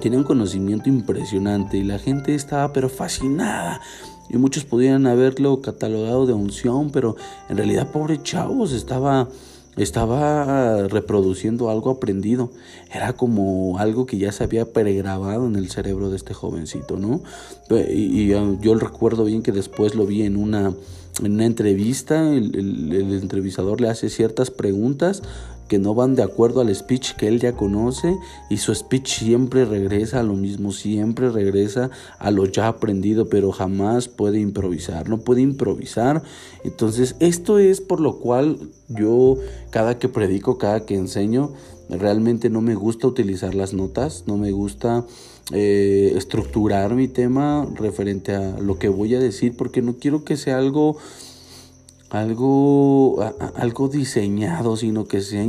Tenía 0.00 0.18
un 0.18 0.24
conocimiento 0.24 0.88
impresionante 0.88 1.76
y 1.76 1.84
la 1.84 1.98
gente 1.98 2.34
estaba 2.34 2.72
pero 2.72 2.88
fascinada 2.88 3.78
y 4.32 4.38
muchos 4.38 4.64
podrían 4.64 5.06
haberlo 5.06 5.60
catalogado 5.60 6.26
de 6.26 6.32
unción, 6.32 6.90
pero 6.90 7.16
en 7.48 7.56
realidad 7.58 7.90
pobre 7.92 8.22
chavos 8.22 8.72
estaba 8.72 9.28
estaba 9.76 10.86
reproduciendo 10.88 11.70
algo 11.70 11.90
aprendido. 11.90 12.50
Era 12.92 13.14
como 13.14 13.78
algo 13.78 14.04
que 14.06 14.18
ya 14.18 14.32
se 14.32 14.44
había 14.44 14.66
pregrabado 14.66 15.46
en 15.46 15.56
el 15.56 15.70
cerebro 15.70 16.10
de 16.10 16.16
este 16.16 16.34
jovencito, 16.34 16.98
¿no? 16.98 17.22
Y, 17.70 18.28
yo 18.28 18.74
recuerdo 18.74 19.24
bien 19.24 19.42
que 19.42 19.52
después 19.52 19.94
lo 19.94 20.06
vi 20.06 20.22
en 20.22 20.36
una, 20.36 20.74
en 21.22 21.32
una 21.32 21.46
entrevista, 21.46 22.34
el 22.34 23.18
entrevistador 23.22 23.80
le 23.80 23.88
hace 23.88 24.10
ciertas 24.10 24.50
preguntas 24.50 25.22
que 25.68 25.78
no 25.78 25.94
van 25.94 26.14
de 26.14 26.22
acuerdo 26.22 26.60
al 26.60 26.74
speech 26.74 27.14
que 27.16 27.28
él 27.28 27.40
ya 27.40 27.52
conoce 27.52 28.16
y 28.50 28.58
su 28.58 28.74
speech 28.74 29.20
siempre 29.20 29.64
regresa 29.64 30.20
a 30.20 30.22
lo 30.22 30.34
mismo, 30.34 30.72
siempre 30.72 31.30
regresa 31.30 31.90
a 32.18 32.30
lo 32.30 32.44
ya 32.46 32.68
aprendido, 32.68 33.28
pero 33.28 33.52
jamás 33.52 34.08
puede 34.08 34.38
improvisar, 34.40 35.08
no 35.08 35.18
puede 35.18 35.40
improvisar. 35.40 36.22
Entonces, 36.64 37.16
esto 37.20 37.58
es 37.58 37.80
por 37.80 38.00
lo 38.00 38.18
cual 38.18 38.58
yo 38.88 39.36
cada 39.70 39.98
que 39.98 40.08
predico, 40.08 40.58
cada 40.58 40.84
que 40.84 40.94
enseño, 40.94 41.52
realmente 41.88 42.50
no 42.50 42.60
me 42.60 42.74
gusta 42.74 43.06
utilizar 43.06 43.54
las 43.54 43.74
notas, 43.74 44.24
no 44.26 44.36
me 44.36 44.52
gusta 44.52 45.04
eh, 45.52 46.12
estructurar 46.16 46.94
mi 46.94 47.08
tema 47.08 47.68
referente 47.74 48.34
a 48.34 48.58
lo 48.58 48.78
que 48.78 48.88
voy 48.88 49.14
a 49.14 49.20
decir, 49.20 49.56
porque 49.56 49.82
no 49.82 49.96
quiero 49.96 50.24
que 50.24 50.36
sea 50.36 50.58
algo 50.58 50.96
algo, 52.12 53.22
algo 53.56 53.88
diseñado, 53.88 54.76
sino 54.76 55.06
que 55.06 55.22
sea, 55.22 55.46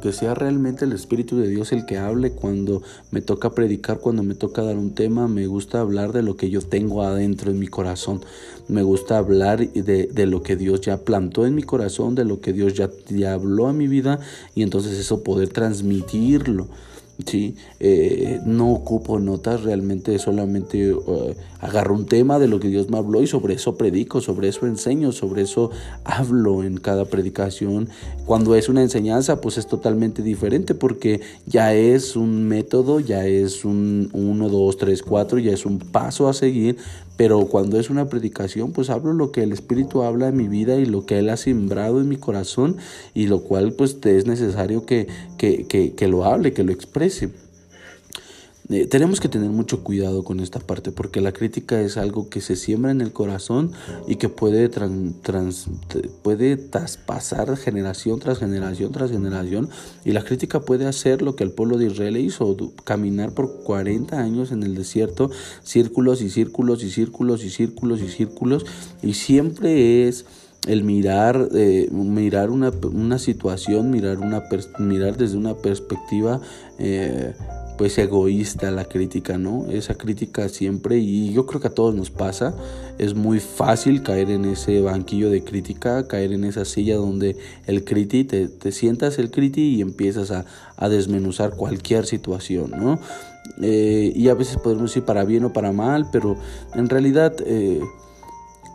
que 0.00 0.12
sea 0.12 0.34
realmente 0.34 0.84
el 0.84 0.92
Espíritu 0.92 1.36
de 1.38 1.48
Dios 1.48 1.72
el 1.72 1.86
que 1.86 1.98
hable 1.98 2.30
cuando 2.30 2.82
me 3.10 3.20
toca 3.20 3.50
predicar, 3.50 3.98
cuando 3.98 4.22
me 4.22 4.36
toca 4.36 4.62
dar 4.62 4.76
un 4.76 4.94
tema. 4.94 5.26
Me 5.26 5.48
gusta 5.48 5.80
hablar 5.80 6.12
de 6.12 6.22
lo 6.22 6.36
que 6.36 6.50
yo 6.50 6.62
tengo 6.62 7.02
adentro 7.02 7.50
en 7.50 7.58
mi 7.58 7.66
corazón. 7.66 8.24
Me 8.68 8.84
gusta 8.84 9.18
hablar 9.18 9.68
de, 9.68 10.06
de 10.06 10.26
lo 10.26 10.44
que 10.44 10.54
Dios 10.54 10.82
ya 10.82 10.98
plantó 10.98 11.46
en 11.46 11.56
mi 11.56 11.64
corazón, 11.64 12.14
de 12.14 12.24
lo 12.24 12.40
que 12.40 12.52
Dios 12.52 12.74
ya, 12.74 12.90
ya 13.08 13.32
habló 13.32 13.66
a 13.66 13.72
mi 13.72 13.88
vida 13.88 14.20
y 14.54 14.62
entonces 14.62 14.96
eso 14.96 15.24
poder 15.24 15.48
transmitirlo 15.48 16.68
Sí, 17.26 17.54
eh, 17.78 18.40
no 18.44 18.72
ocupo 18.72 19.20
notas, 19.20 19.62
realmente 19.62 20.18
solamente 20.18 20.90
eh, 20.90 21.36
agarro 21.60 21.94
un 21.94 22.06
tema 22.06 22.40
de 22.40 22.48
lo 22.48 22.58
que 22.58 22.66
Dios 22.66 22.90
me 22.90 22.98
habló 22.98 23.22
y 23.22 23.28
sobre 23.28 23.54
eso 23.54 23.76
predico, 23.76 24.20
sobre 24.20 24.48
eso 24.48 24.66
enseño, 24.66 25.12
sobre 25.12 25.42
eso 25.42 25.70
hablo 26.02 26.64
en 26.64 26.76
cada 26.76 27.04
predicación. 27.04 27.88
Cuando 28.26 28.56
es 28.56 28.68
una 28.68 28.82
enseñanza, 28.82 29.40
pues 29.40 29.58
es 29.58 29.68
totalmente 29.68 30.22
diferente 30.22 30.74
porque 30.74 31.20
ya 31.46 31.72
es 31.72 32.16
un 32.16 32.48
método, 32.48 32.98
ya 32.98 33.24
es 33.26 33.64
un 33.64 34.10
1, 34.12 34.48
2, 34.48 34.76
3, 34.76 35.02
4, 35.02 35.38
ya 35.38 35.52
es 35.52 35.64
un 35.66 35.78
paso 35.78 36.28
a 36.28 36.34
seguir, 36.34 36.78
pero 37.16 37.46
cuando 37.46 37.78
es 37.78 37.90
una 37.90 38.08
predicación, 38.08 38.72
pues 38.72 38.90
hablo 38.90 39.12
lo 39.12 39.30
que 39.30 39.42
el 39.42 39.52
Espíritu 39.52 40.02
habla 40.02 40.28
en 40.28 40.36
mi 40.36 40.48
vida 40.48 40.76
y 40.76 40.86
lo 40.86 41.06
que 41.06 41.18
Él 41.18 41.30
ha 41.30 41.36
sembrado 41.36 42.00
en 42.00 42.08
mi 42.08 42.16
corazón 42.16 42.76
y 43.14 43.26
lo 43.26 43.42
cual 43.42 43.72
pues 43.72 43.98
es 44.04 44.26
necesario 44.26 44.84
que, 44.84 45.06
que, 45.38 45.66
que, 45.66 45.94
que 45.94 46.08
lo 46.08 46.24
hable, 46.24 46.52
que 46.52 46.64
lo 46.64 46.72
exprese. 46.72 47.43
Eh, 48.70 48.86
tenemos 48.86 49.20
que 49.20 49.28
tener 49.28 49.50
mucho 49.50 49.84
cuidado 49.84 50.24
con 50.24 50.40
esta 50.40 50.58
parte 50.58 50.90
porque 50.90 51.20
la 51.20 51.32
crítica 51.32 51.82
es 51.82 51.98
algo 51.98 52.30
que 52.30 52.40
se 52.40 52.56
siembra 52.56 52.92
en 52.92 53.02
el 53.02 53.12
corazón 53.12 53.72
y 54.08 54.16
que 54.16 54.30
puede, 54.30 54.70
trans, 54.70 55.66
puede 56.22 56.56
traspasar 56.56 57.58
generación 57.58 58.20
tras 58.20 58.38
generación 58.38 58.90
tras 58.90 59.10
generación 59.10 59.68
y 60.02 60.12
la 60.12 60.24
crítica 60.24 60.60
puede 60.60 60.86
hacer 60.86 61.20
lo 61.20 61.36
que 61.36 61.44
el 61.44 61.50
pueblo 61.50 61.76
de 61.76 61.88
Israel 61.88 62.16
hizo, 62.16 62.56
caminar 62.84 63.32
por 63.32 63.64
40 63.64 64.18
años 64.18 64.50
en 64.50 64.62
el 64.62 64.74
desierto, 64.74 65.30
círculos 65.62 66.22
y 66.22 66.30
círculos 66.30 66.82
y 66.84 66.90
círculos 66.90 67.44
y 67.44 67.50
círculos 67.50 68.00
y 68.00 68.08
círculos 68.08 68.64
y 69.02 69.12
siempre 69.12 70.08
es 70.08 70.24
el 70.66 70.84
mirar, 70.84 71.50
eh, 71.54 71.90
mirar 71.92 72.48
una, 72.48 72.72
una, 72.90 73.18
situación, 73.18 73.90
mirar, 73.90 74.20
una 74.20 74.42
mirar 74.78 75.18
desde 75.18 75.36
una 75.36 75.54
perspectiva 75.54 76.40
eh, 76.78 77.34
pues 77.76 77.98
egoísta 77.98 78.70
la 78.70 78.84
crítica, 78.84 79.38
¿no? 79.38 79.66
Esa 79.70 79.94
crítica 79.94 80.48
siempre, 80.48 80.98
y 80.98 81.32
yo 81.32 81.46
creo 81.46 81.60
que 81.60 81.68
a 81.68 81.74
todos 81.74 81.94
nos 81.94 82.10
pasa, 82.10 82.54
es 82.98 83.14
muy 83.14 83.40
fácil 83.40 84.02
caer 84.02 84.30
en 84.30 84.44
ese 84.44 84.80
banquillo 84.80 85.30
de 85.30 85.42
crítica, 85.42 86.06
caer 86.06 86.32
en 86.32 86.44
esa 86.44 86.64
silla 86.64 86.96
donde 86.96 87.36
el 87.66 87.84
criti, 87.84 88.24
te, 88.24 88.48
te 88.48 88.72
sientas 88.72 89.18
el 89.18 89.30
criti 89.30 89.76
y 89.76 89.80
empiezas 89.80 90.30
a, 90.30 90.44
a 90.76 90.88
desmenuzar 90.88 91.56
cualquier 91.56 92.06
situación, 92.06 92.70
¿no? 92.70 92.98
Eh, 93.60 94.12
y 94.14 94.28
a 94.28 94.34
veces 94.34 94.56
podemos 94.56 94.90
decir 94.90 95.04
para 95.04 95.24
bien 95.24 95.44
o 95.44 95.52
para 95.52 95.72
mal, 95.72 96.08
pero 96.12 96.36
en 96.74 96.88
realidad... 96.88 97.34
Eh, 97.46 97.80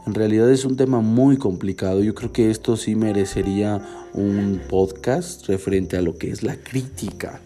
en 0.06 0.15
realidad 0.15 0.50
es 0.50 0.65
un 0.65 0.75
tema 0.75 1.01
muy 1.01 1.38
complicado. 1.38 2.01
Yo 2.01 2.15
creo 2.15 2.32
que 2.32 2.50
esto 2.50 2.77
sí 2.77 2.96
merecería 2.96 3.79
un 4.15 4.60
podcast 4.68 5.46
referente 5.46 5.98
a 5.98 6.01
lo 6.01 6.18
que 6.18 6.32
es 6.32 6.41
la 6.41 6.56
crítica. 6.56 7.41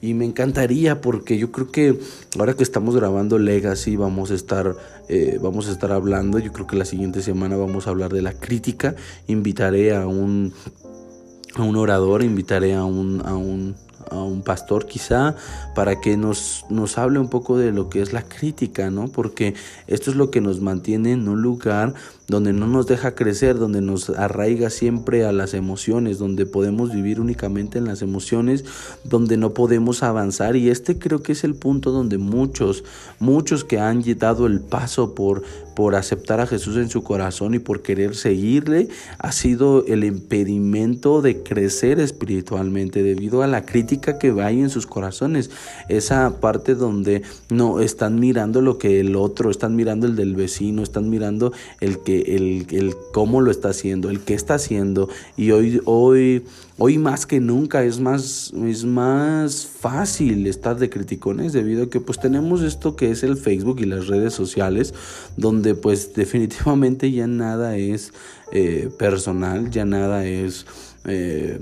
Y 0.00 0.14
me 0.14 0.24
encantaría 0.24 1.00
porque 1.00 1.38
yo 1.38 1.50
creo 1.50 1.70
que 1.70 1.98
ahora 2.38 2.54
que 2.54 2.62
estamos 2.62 2.94
grabando 2.94 3.38
Legacy 3.38 3.96
vamos 3.96 4.30
a 4.30 4.34
estar, 4.34 4.76
eh, 5.08 5.38
vamos 5.42 5.68
a 5.68 5.72
estar 5.72 5.90
hablando, 5.90 6.38
yo 6.38 6.52
creo 6.52 6.66
que 6.66 6.76
la 6.76 6.84
siguiente 6.84 7.20
semana 7.20 7.56
vamos 7.56 7.86
a 7.86 7.90
hablar 7.90 8.12
de 8.12 8.22
la 8.22 8.32
crítica. 8.32 8.94
Invitaré 9.26 9.96
a 9.96 10.06
un, 10.06 10.52
a 11.56 11.62
un 11.62 11.76
orador, 11.76 12.22
invitaré 12.22 12.74
a 12.74 12.84
un, 12.84 13.22
a 13.26 13.34
un, 13.34 13.74
a 14.10 14.22
un 14.22 14.42
pastor 14.42 14.86
quizá 14.86 15.34
para 15.74 16.00
que 16.00 16.16
nos, 16.16 16.64
nos 16.70 16.96
hable 16.96 17.18
un 17.18 17.28
poco 17.28 17.58
de 17.58 17.72
lo 17.72 17.88
que 17.88 18.00
es 18.00 18.12
la 18.12 18.22
crítica, 18.22 18.90
¿no? 18.90 19.08
Porque 19.08 19.54
esto 19.88 20.10
es 20.10 20.16
lo 20.16 20.30
que 20.30 20.40
nos 20.40 20.60
mantiene 20.60 21.12
en 21.12 21.28
un 21.28 21.42
lugar 21.42 21.94
donde 22.28 22.52
no 22.52 22.66
nos 22.66 22.86
deja 22.86 23.14
crecer, 23.14 23.58
donde 23.58 23.80
nos 23.80 24.10
arraiga 24.10 24.68
siempre 24.68 25.24
a 25.24 25.32
las 25.32 25.54
emociones, 25.54 26.18
donde 26.18 26.44
podemos 26.44 26.92
vivir 26.92 27.20
únicamente 27.20 27.78
en 27.78 27.86
las 27.86 28.02
emociones, 28.02 28.66
donde 29.02 29.38
no 29.38 29.54
podemos 29.54 30.02
avanzar. 30.02 30.54
Y 30.54 30.68
este 30.68 30.98
creo 30.98 31.22
que 31.22 31.32
es 31.32 31.42
el 31.42 31.54
punto 31.54 31.90
donde 31.90 32.18
muchos, 32.18 32.84
muchos 33.18 33.64
que 33.64 33.78
han 33.78 34.02
dado 34.18 34.46
el 34.46 34.60
paso 34.60 35.14
por, 35.14 35.42
por 35.74 35.94
aceptar 35.94 36.40
a 36.40 36.46
Jesús 36.46 36.76
en 36.76 36.90
su 36.90 37.02
corazón 37.02 37.54
y 37.54 37.60
por 37.60 37.80
querer 37.80 38.14
seguirle, 38.14 38.88
ha 39.18 39.32
sido 39.32 39.86
el 39.86 40.04
impedimento 40.04 41.22
de 41.22 41.42
crecer 41.42 41.98
espiritualmente 41.98 43.02
debido 43.02 43.42
a 43.42 43.46
la 43.46 43.64
crítica 43.64 44.18
que 44.18 44.34
hay 44.42 44.60
en 44.60 44.68
sus 44.68 44.86
corazones. 44.86 45.50
Esa 45.88 46.40
parte 46.40 46.74
donde 46.74 47.22
no 47.48 47.80
están 47.80 48.20
mirando 48.20 48.60
lo 48.60 48.76
que 48.76 49.00
el 49.00 49.16
otro, 49.16 49.50
están 49.50 49.76
mirando 49.76 50.06
el 50.06 50.14
del 50.14 50.36
vecino, 50.36 50.82
están 50.82 51.08
mirando 51.08 51.52
el 51.80 52.00
que 52.00 52.17
el, 52.26 52.94
cómo 53.12 53.40
lo 53.40 53.50
está 53.50 53.70
haciendo, 53.70 54.10
el 54.10 54.20
qué 54.20 54.34
está 54.34 54.54
haciendo. 54.54 55.08
Y 55.36 55.50
hoy, 55.50 55.80
hoy, 55.84 56.44
hoy 56.76 56.98
más 56.98 57.26
que 57.26 57.40
nunca 57.40 57.84
es 57.84 58.00
más, 58.00 58.52
es 58.66 58.84
más 58.84 59.66
fácil 59.66 60.46
estar 60.46 60.78
de 60.78 60.90
criticones 60.90 61.52
debido 61.52 61.84
a 61.84 61.90
que 61.90 62.00
pues 62.00 62.20
tenemos 62.20 62.62
esto 62.62 62.96
que 62.96 63.10
es 63.10 63.22
el 63.22 63.36
Facebook 63.36 63.80
y 63.80 63.86
las 63.86 64.06
redes 64.06 64.34
sociales, 64.34 64.94
donde 65.36 65.74
pues 65.74 66.14
definitivamente 66.16 67.10
ya 67.10 67.26
nada 67.26 67.76
es 67.76 68.12
eh, 68.52 68.90
personal, 68.98 69.70
ya 69.70 69.84
nada 69.84 70.26
es... 70.26 70.66
Eh, 71.04 71.58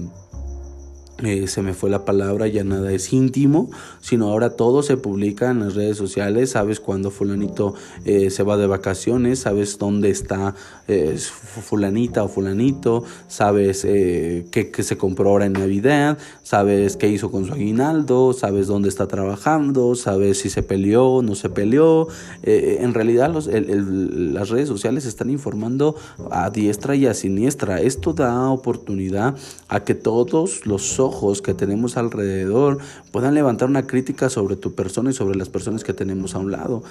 eh, 1.23 1.47
se 1.47 1.63
me 1.63 1.73
fue 1.73 1.89
la 1.89 2.05
palabra, 2.05 2.47
ya 2.47 2.63
nada 2.63 2.93
es 2.93 3.11
íntimo, 3.11 3.71
sino 4.03 4.29
ahora 4.29 4.51
todo 4.51 4.83
se 4.83 4.99
publica 4.99 5.51
en 5.51 5.61
las 5.61 5.75
redes 5.75 5.97
sociales, 5.97 6.51
sabes 6.51 6.79
cuándo 6.79 7.11
fulanito 7.11 7.75
eh, 8.05 8.29
se 8.29 8.43
va 8.43 8.59
de 8.59 8.67
vacaciones, 8.67 9.39
sabes 9.39 9.79
dónde 9.79 10.11
está 10.11 10.55
eh, 10.89 11.17
fulanita 11.17 12.23
o 12.23 12.29
fulanito, 12.29 13.03
sabes 13.29 13.83
qué, 13.83 14.71
se 14.79 14.99
compró 14.99 15.31
ahora 15.31 15.47
en 15.47 15.55
Navidad, 15.55 16.19
sabes 16.43 16.99
qué 16.99 17.09
hizo 17.09 17.31
con 17.31 17.47
su 17.47 17.55
aguinaldo, 17.55 18.35
sabes 18.35 18.67
dónde 18.67 18.91
está 18.91 19.09
trabajando, 19.09 19.95
sabes 19.95 20.41
si 20.41 20.51
se 20.51 20.63
peleó 20.63 21.07
o 21.07 21.23
no 21.23 21.35
se 21.35 21.49
peleó. 21.49 22.09
en 22.43 22.93
realidad 22.93 23.33
las 23.33 24.51
redes 24.51 24.69
sociales 24.69 25.07
están 25.07 25.31
informando 25.31 25.97
a 26.31 26.51
diestra 26.51 26.95
y 26.95 27.07
a 27.07 27.15
siniestra. 27.15 27.81
Esto 27.81 28.13
da 28.13 28.51
oportunidad 28.51 29.35
a 29.69 29.81
que 29.81 29.95
todos 29.95 30.67
los 30.67 31.01
ojos 31.07 31.42
que 31.42 31.55
tenemos 31.55 31.97
alrededor 31.97 32.79
puedan 33.12 33.35
levantar 33.35 33.69
una 33.69 33.87
crítica 33.87 34.29
sobre 34.29 34.57
tu 34.57 34.75
persona 34.75 35.11
y 35.11 35.14
sobre 35.14 35.37
las 35.37 35.49
personas 35.49 35.85
que 35.85 35.92
tenemos 35.92 36.35
a 36.35 36.38
un 36.38 36.53
lado. 36.53 36.83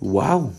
¡Wow! 0.00 0.52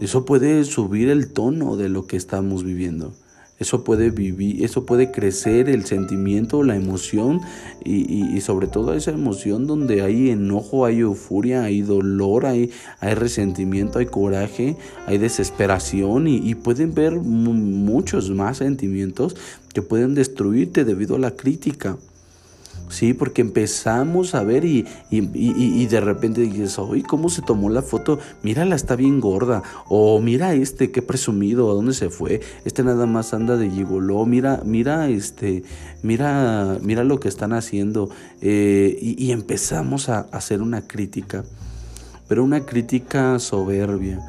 Eso 0.00 0.24
puede 0.24 0.64
subir 0.64 1.08
el 1.08 1.32
tono 1.32 1.76
de 1.76 1.88
lo 1.88 2.06
que 2.06 2.16
estamos 2.16 2.64
viviendo. 2.64 3.12
Eso 3.58 3.82
puede 3.82 4.10
vivir, 4.10 4.64
eso 4.64 4.86
puede 4.86 5.10
crecer 5.10 5.68
el 5.68 5.84
sentimiento, 5.84 6.62
la 6.62 6.76
emoción 6.76 7.40
y, 7.84 8.40
sobre 8.40 8.68
todo 8.68 8.94
esa 8.94 9.10
emoción 9.10 9.66
donde 9.66 10.02
hay 10.02 10.30
enojo, 10.30 10.84
hay 10.84 11.00
euforia, 11.00 11.64
hay 11.64 11.82
dolor, 11.82 12.46
hay, 12.46 12.70
hay 13.00 13.14
resentimiento, 13.14 13.98
hay 13.98 14.06
coraje, 14.06 14.76
hay 15.06 15.18
desesperación 15.18 16.28
y, 16.28 16.54
pueden 16.54 16.94
ver 16.94 17.16
muchos 17.16 18.30
más 18.30 18.58
sentimientos 18.58 19.36
que 19.74 19.82
pueden 19.82 20.14
destruirte 20.14 20.84
debido 20.84 21.16
a 21.16 21.18
la 21.18 21.32
crítica. 21.32 21.96
Sí, 22.88 23.12
porque 23.12 23.42
empezamos 23.42 24.34
a 24.34 24.42
ver 24.42 24.64
y, 24.64 24.86
y, 25.10 25.18
y, 25.18 25.82
y 25.82 25.86
de 25.86 26.00
repente 26.00 26.40
dices, 26.40 26.78
oye, 26.78 27.02
¿cómo 27.02 27.28
se 27.28 27.42
tomó 27.42 27.68
la 27.68 27.82
foto? 27.82 28.18
Mírala, 28.42 28.76
está 28.76 28.96
bien 28.96 29.20
gorda. 29.20 29.62
O 29.88 30.20
mira 30.20 30.54
este, 30.54 30.90
qué 30.90 31.02
presumido, 31.02 31.70
¿a 31.70 31.74
dónde 31.74 31.92
se 31.92 32.08
fue? 32.10 32.40
Este 32.64 32.82
nada 32.82 33.06
más 33.06 33.34
anda 33.34 33.56
de 33.56 33.70
gigoló. 33.70 34.24
Mira, 34.24 34.62
mira, 34.64 35.08
este, 35.08 35.64
mira, 36.02 36.78
mira 36.82 37.04
lo 37.04 37.20
que 37.20 37.28
están 37.28 37.52
haciendo. 37.52 38.10
Eh, 38.40 38.96
y, 39.00 39.32
empezamos 39.32 40.08
a 40.08 40.20
hacer 40.32 40.62
una 40.62 40.86
crítica, 40.86 41.44
pero 42.28 42.44
una 42.44 42.64
crítica 42.64 43.38
soberbia, 43.38 44.20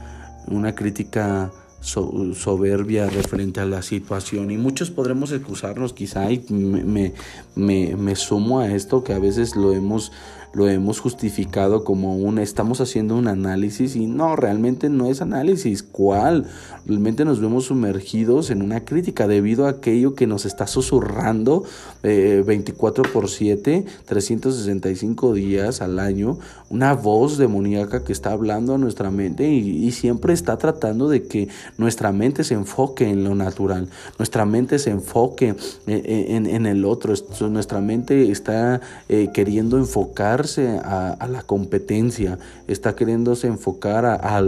una 0.47 0.75
crítica 0.75 1.51
soberbia 1.81 3.09
referente 3.09 3.59
a 3.59 3.65
la 3.65 3.81
situación. 3.81 4.51
Y 4.51 4.57
muchos 4.57 4.89
podremos 4.89 5.31
excusarnos 5.31 5.93
quizá 5.93 6.31
y 6.31 6.43
me, 6.49 7.13
me, 7.55 7.95
me, 7.95 8.15
sumo 8.15 8.59
a 8.59 8.73
esto 8.73 9.03
que 9.03 9.13
a 9.13 9.19
veces 9.19 9.55
lo 9.55 9.73
hemos 9.73 10.11
lo 10.53 10.67
hemos 10.67 10.99
justificado 10.99 11.83
como 11.83 12.17
un 12.17 12.39
estamos 12.39 12.81
haciendo 12.81 13.15
un 13.15 13.27
análisis 13.27 13.95
y 13.95 14.07
no, 14.07 14.35
realmente 14.35 14.89
no 14.89 15.07
es 15.07 15.21
análisis. 15.21 15.83
¿Cuál? 15.83 16.45
Realmente 16.85 17.25
nos 17.25 17.39
vemos 17.39 17.65
sumergidos 17.65 18.49
en 18.49 18.61
una 18.61 18.83
crítica 18.83 19.27
debido 19.27 19.67
a 19.67 19.69
aquello 19.69 20.15
que 20.15 20.27
nos 20.27 20.45
está 20.45 20.65
susurrando 20.67 21.63
24 22.01 23.03
eh, 23.03 23.09
por 23.11 23.29
7, 23.29 23.85
365 24.05 25.33
días 25.33 25.81
al 25.81 25.99
año, 25.99 26.39
una 26.69 26.93
voz 26.93 27.37
demoníaca 27.37 28.03
que 28.03 28.13
está 28.13 28.31
hablando 28.31 28.75
a 28.75 28.77
nuestra 28.77 29.11
mente 29.11 29.49
y, 29.49 29.89
siempre 29.89 30.33
está 30.33 30.57
tratando 30.57 31.09
de 31.09 31.23
que 31.23 31.49
nuestra 31.77 32.11
mente 32.11 32.43
se 32.43 32.53
enfoque 32.53 33.09
en 33.09 33.23
lo 33.23 33.35
natural, 33.35 33.89
nuestra 34.17 34.45
mente 34.45 34.79
se 34.79 34.91
enfoque 34.91 35.55
eh, 35.87 36.25
en, 36.29 36.45
en, 36.45 36.65
el 36.67 36.85
otro, 36.85 37.13
nuestra 37.49 37.81
mente 37.81 38.31
está 38.31 38.79
eh, 39.09 39.29
queriendo 39.33 39.77
enfocar 39.77 40.38
a, 40.83 41.27
la 41.27 41.43
competencia, 41.43 42.39
está 42.67 42.95
queriéndose 42.95 43.47
enfocar 43.47 44.05
a, 44.05 44.41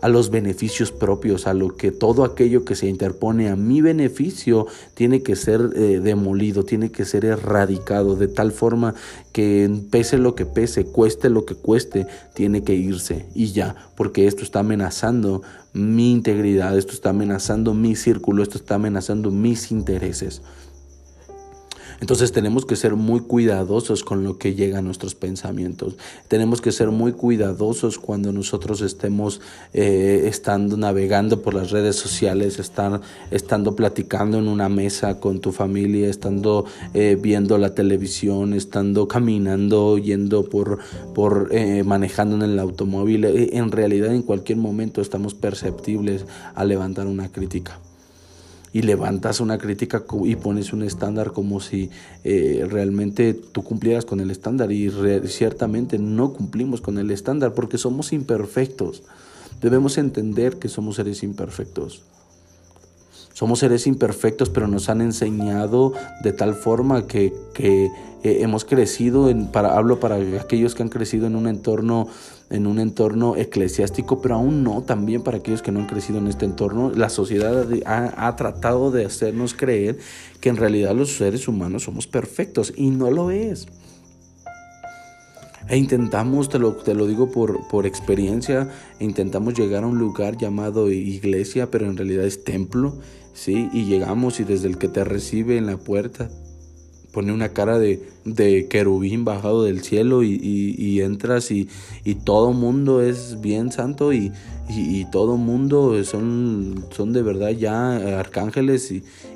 a 0.00 0.08
los 0.08 0.30
beneficios 0.30 0.92
propios, 0.92 1.46
a 1.46 1.54
lo 1.54 1.76
que 1.76 1.92
todo 1.92 2.24
aquello 2.24 2.64
que 2.64 2.74
se 2.74 2.88
interpone 2.88 3.50
a 3.50 3.56
mi 3.56 3.80
beneficio 3.80 4.66
tiene 4.94 5.22
que 5.22 5.36
ser 5.36 5.70
eh, 5.74 6.00
demolido, 6.00 6.64
tiene 6.64 6.90
que 6.90 7.04
ser 7.04 7.24
erradicado 7.24 8.16
de 8.16 8.28
tal 8.28 8.52
forma 8.52 8.94
que 9.32 9.70
pese 9.90 10.18
lo 10.18 10.34
que 10.34 10.46
pese, 10.46 10.86
cueste 10.86 11.28
lo 11.28 11.44
que 11.44 11.54
cueste, 11.54 12.06
tiene 12.34 12.62
que 12.62 12.74
irse 12.74 13.26
y 13.34 13.52
ya, 13.52 13.76
porque 13.94 14.26
esto 14.26 14.42
está 14.42 14.60
amenazando 14.60 15.42
mi 15.72 16.12
integridad, 16.12 16.76
esto 16.76 16.92
está 16.92 17.10
amenazando 17.10 17.74
mi 17.74 17.94
círculo, 17.94 18.42
esto 18.42 18.58
está 18.58 18.76
amenazando 18.76 19.30
mis 19.30 19.70
intereses. 19.70 20.42
Entonces 22.00 22.32
tenemos 22.32 22.64
que 22.64 22.76
ser 22.76 22.94
muy 22.94 23.20
cuidadosos 23.20 24.04
con 24.04 24.24
lo 24.24 24.38
que 24.38 24.54
llega 24.54 24.78
a 24.78 24.82
nuestros 24.82 25.14
pensamientos. 25.14 25.96
Tenemos 26.28 26.60
que 26.62 26.72
ser 26.72 26.90
muy 26.90 27.12
cuidadosos 27.12 27.98
cuando 27.98 28.32
nosotros 28.32 28.80
estemos 28.80 29.40
eh, 29.74 30.22
estando 30.24 30.76
navegando 30.76 31.42
por 31.42 31.54
las 31.54 31.70
redes 31.70 31.96
sociales, 31.96 32.58
estar, 32.58 33.02
estando 33.30 33.76
platicando 33.76 34.38
en 34.38 34.48
una 34.48 34.68
mesa 34.70 35.20
con 35.20 35.40
tu 35.40 35.52
familia, 35.52 36.08
estando 36.08 36.64
eh, 36.94 37.18
viendo 37.20 37.58
la 37.58 37.74
televisión, 37.74 38.54
estando 38.54 39.06
caminando, 39.06 39.98
yendo 39.98 40.44
por, 40.44 40.78
por 41.14 41.48
eh, 41.52 41.84
manejando 41.84 42.36
en 42.36 42.42
el 42.42 42.58
automóvil. 42.58 43.26
En 43.26 43.70
realidad 43.70 44.14
en 44.14 44.22
cualquier 44.22 44.56
momento 44.56 45.02
estamos 45.02 45.34
perceptibles 45.34 46.24
a 46.54 46.64
levantar 46.64 47.06
una 47.06 47.30
crítica 47.30 47.78
y 48.72 48.82
levantas 48.82 49.40
una 49.40 49.58
crítica 49.58 50.04
y 50.24 50.36
pones 50.36 50.72
un 50.72 50.82
estándar 50.82 51.32
como 51.32 51.60
si 51.60 51.90
eh, 52.24 52.66
realmente 52.70 53.34
tú 53.34 53.64
cumplieras 53.64 54.04
con 54.04 54.20
el 54.20 54.30
estándar 54.30 54.70
y 54.70 54.90
ciertamente 55.26 55.98
no 55.98 56.32
cumplimos 56.32 56.80
con 56.80 56.98
el 56.98 57.10
estándar 57.10 57.54
porque 57.54 57.78
somos 57.78 58.12
imperfectos. 58.12 59.02
Debemos 59.60 59.98
entender 59.98 60.56
que 60.58 60.68
somos 60.68 60.96
seres 60.96 61.22
imperfectos. 61.22 62.02
Somos 63.32 63.60
seres 63.60 63.86
imperfectos, 63.86 64.50
pero 64.50 64.66
nos 64.68 64.88
han 64.88 65.00
enseñado 65.00 65.92
de 66.22 66.32
tal 66.32 66.54
forma 66.54 67.06
que, 67.06 67.32
eh, 67.58 67.88
hemos 68.22 68.64
crecido, 68.64 69.30
en, 69.30 69.48
hablo 69.54 70.00
para 70.00 70.16
aquellos 70.40 70.74
que 70.74 70.82
han 70.82 70.88
crecido 70.88 71.26
en 71.26 71.36
un 71.36 71.46
entorno 71.46 72.08
en 72.50 72.66
un 72.66 72.80
entorno 72.80 73.36
eclesiástico, 73.36 74.20
pero 74.20 74.34
aún 74.34 74.64
no, 74.64 74.82
también 74.82 75.22
para 75.22 75.38
aquellos 75.38 75.62
que 75.62 75.70
no 75.70 75.78
han 75.78 75.86
crecido 75.86 76.18
en 76.18 76.26
este 76.26 76.44
entorno, 76.44 76.90
la 76.90 77.08
sociedad 77.08 77.64
ha, 77.86 78.36
tratado 78.36 78.90
de 78.90 79.06
hacernos 79.06 79.54
creer 79.54 79.98
que 80.40 80.48
en 80.48 80.56
realidad 80.56 80.94
los 80.94 81.16
seres 81.16 81.46
humanos 81.46 81.84
somos 81.84 82.08
perfectos 82.08 82.72
y 82.76 82.90
no 82.90 83.10
lo 83.10 83.30
es. 83.30 83.68
E 85.68 85.76
intentamos, 85.76 86.48
te 86.48 86.58
lo, 86.58 87.06
digo 87.06 87.30
por 87.30 87.86
experiencia, 87.86 88.68
intentamos 88.98 89.54
llegar 89.54 89.84
a 89.84 89.86
un 89.86 89.98
lugar 89.98 90.36
llamado 90.36 90.90
iglesia, 90.90 91.70
pero 91.70 91.86
en 91.86 91.96
realidad 91.96 92.24
es 92.24 92.42
templo, 92.42 92.98
¿sí? 93.32 93.68
Y 93.72 93.84
llegamos 93.84 94.40
y 94.40 94.44
desde 94.44 94.68
el 94.68 94.78
que 94.78 94.88
te 94.88 95.04
recibe 95.04 95.56
en 95.56 95.66
la 95.66 95.76
puerta 95.76 96.30
pone 97.12 97.32
una 97.32 97.50
cara 97.50 97.78
de, 97.78 98.08
de 98.24 98.68
querubín 98.68 99.24
bajado 99.24 99.64
del 99.64 99.82
cielo 99.82 100.22
y, 100.22 100.38
y, 100.42 101.00
entras 101.00 101.50
y, 101.50 101.68
y, 102.04 102.14
todo 102.14 102.52
mundo 102.52 103.02
es 103.02 103.40
bien 103.40 103.72
santo 103.72 104.12
y, 104.12 104.32
y, 104.68 105.04
todo 105.06 105.36
mundo 105.36 106.02
son, 106.04 106.84
son 106.90 107.12
de 107.12 107.22
verdad 107.22 107.50
ya 107.50 108.18
arcángeles 108.20 108.92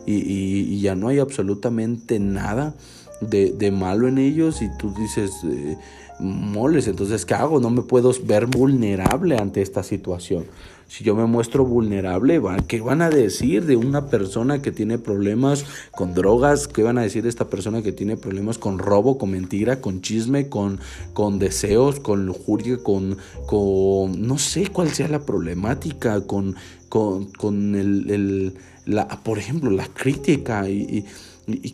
y, 0.07 0.81
ya 0.81 0.95
no 0.95 1.09
hay 1.09 1.19
absolutamente 1.19 2.19
nada 2.21 2.75
de, 3.21 3.53
de, 3.53 3.71
malo 3.71 4.07
en 4.07 4.19
ellos 4.19 4.63
y 4.63 4.69
tú 4.79 4.93
dices, 4.97 5.33
eh, 5.45 5.77
moles, 6.21 6.87
entonces 6.87 7.25
¿qué 7.25 7.35
hago? 7.35 7.59
No 7.59 7.71
me 7.71 7.83
puedo 7.83 8.13
ver 8.25 8.47
vulnerable 8.47 9.37
ante 9.37 9.63
esta 9.63 9.83
situación. 9.83 10.45
Si 10.89 11.03
yo 11.05 11.15
me 11.15 11.25
muestro 11.27 11.65
vulnerable, 11.65 12.41
¿qué 12.69 12.81
van 12.81 13.03
a 13.03 13.11
decir 13.11 13.67
de 13.67 13.77
una 13.77 14.07
persona 14.07 14.63
que 14.63 14.71
tiene 14.71 14.99
problemas 14.99 15.65
con 15.91 16.15
drogas? 16.15 16.69
¿Qué 16.69 16.83
van 16.83 16.99
a 16.99 17.03
decir 17.03 17.23
de 17.23 17.29
esta 17.29 17.49
persona 17.49 17.83
que 17.83 17.93
tiene 17.93 18.17
problemas 18.17 18.59
con 18.59 18.79
robo, 18.79 19.19
con 19.19 19.31
mentira, 19.31 19.81
con 19.81 20.03
chisme, 20.03 20.49
con, 20.49 20.79
con 21.13 21.39
deseos, 21.39 22.01
con 22.01 22.27
lujuria, 22.27 22.79
con, 22.83 23.19
con 23.47 24.27
no 24.27 24.39
sé 24.39 24.69
cuál 24.69 24.91
sea 24.91 25.09
la 25.09 25.25
problemática, 25.27 26.27
con, 26.27 26.55
con, 26.89 27.27
con 27.33 27.75
el, 27.75 28.11
el 28.11 28.55
la, 28.87 29.09
por 29.09 29.39
ejemplo, 29.39 29.71
la 29.71 29.87
crítica 29.89 30.69
y 30.69 30.85
¿Y 30.85 31.05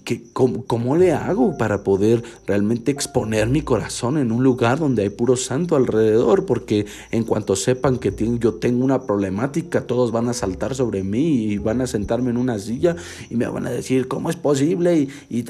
que, 0.05 0.23
cómo, 0.33 0.97
le 0.97 1.13
hago 1.13 1.57
para 1.57 1.85
poder 1.85 2.23
realmente 2.47 2.91
exponer 2.91 3.49
mi 3.49 3.63
corazón 3.63 4.19
en 4.19 4.33
un 4.33 4.43
lugar 4.43 4.79
donde 4.79 5.03
hay 5.03 5.11
puro 5.11 5.37
santo 5.37 5.77
alrededor? 5.77 6.47
Porque 6.47 6.87
en 7.11 7.25
cuanto 7.25 7.57
sepan 7.57 7.99
que 7.99 8.13
yo 8.39 8.55
tengo 8.55 8.85
una 8.85 9.03
problemática, 9.03 9.87
todos 9.87 10.13
van 10.13 10.29
a 10.29 10.33
saltar 10.33 10.75
sobre 10.75 11.03
mí 11.03 11.45
y 11.45 11.59
van 11.59 11.81
a 11.81 11.87
sentarme 11.87 12.31
en 12.31 12.37
una 12.37 12.59
silla 12.59 12.97
y 13.29 13.37
me 13.37 13.47
van 13.47 13.67
a 13.67 13.71
decir, 13.71 14.09
¿cómo 14.09 14.31
es 14.31 14.37
posible? 14.37 14.97
Y, 14.99 15.09
y, 15.29 15.45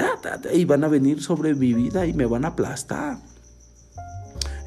y 0.52 0.64
van 0.64 0.84
a 0.84 0.88
venir 0.88 1.22
sobre 1.22 1.54
mi 1.54 1.72
vida 1.72 2.06
y 2.06 2.12
me 2.12 2.26
van 2.26 2.44
a 2.44 2.48
aplastar. 2.48 3.18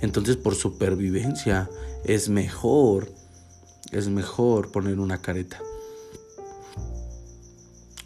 Entonces 0.01 0.35
por 0.35 0.55
supervivencia 0.55 1.69
es 2.03 2.27
mejor, 2.27 3.09
es 3.91 4.09
mejor 4.09 4.71
poner 4.71 4.99
una 4.99 5.21
careta. 5.21 5.61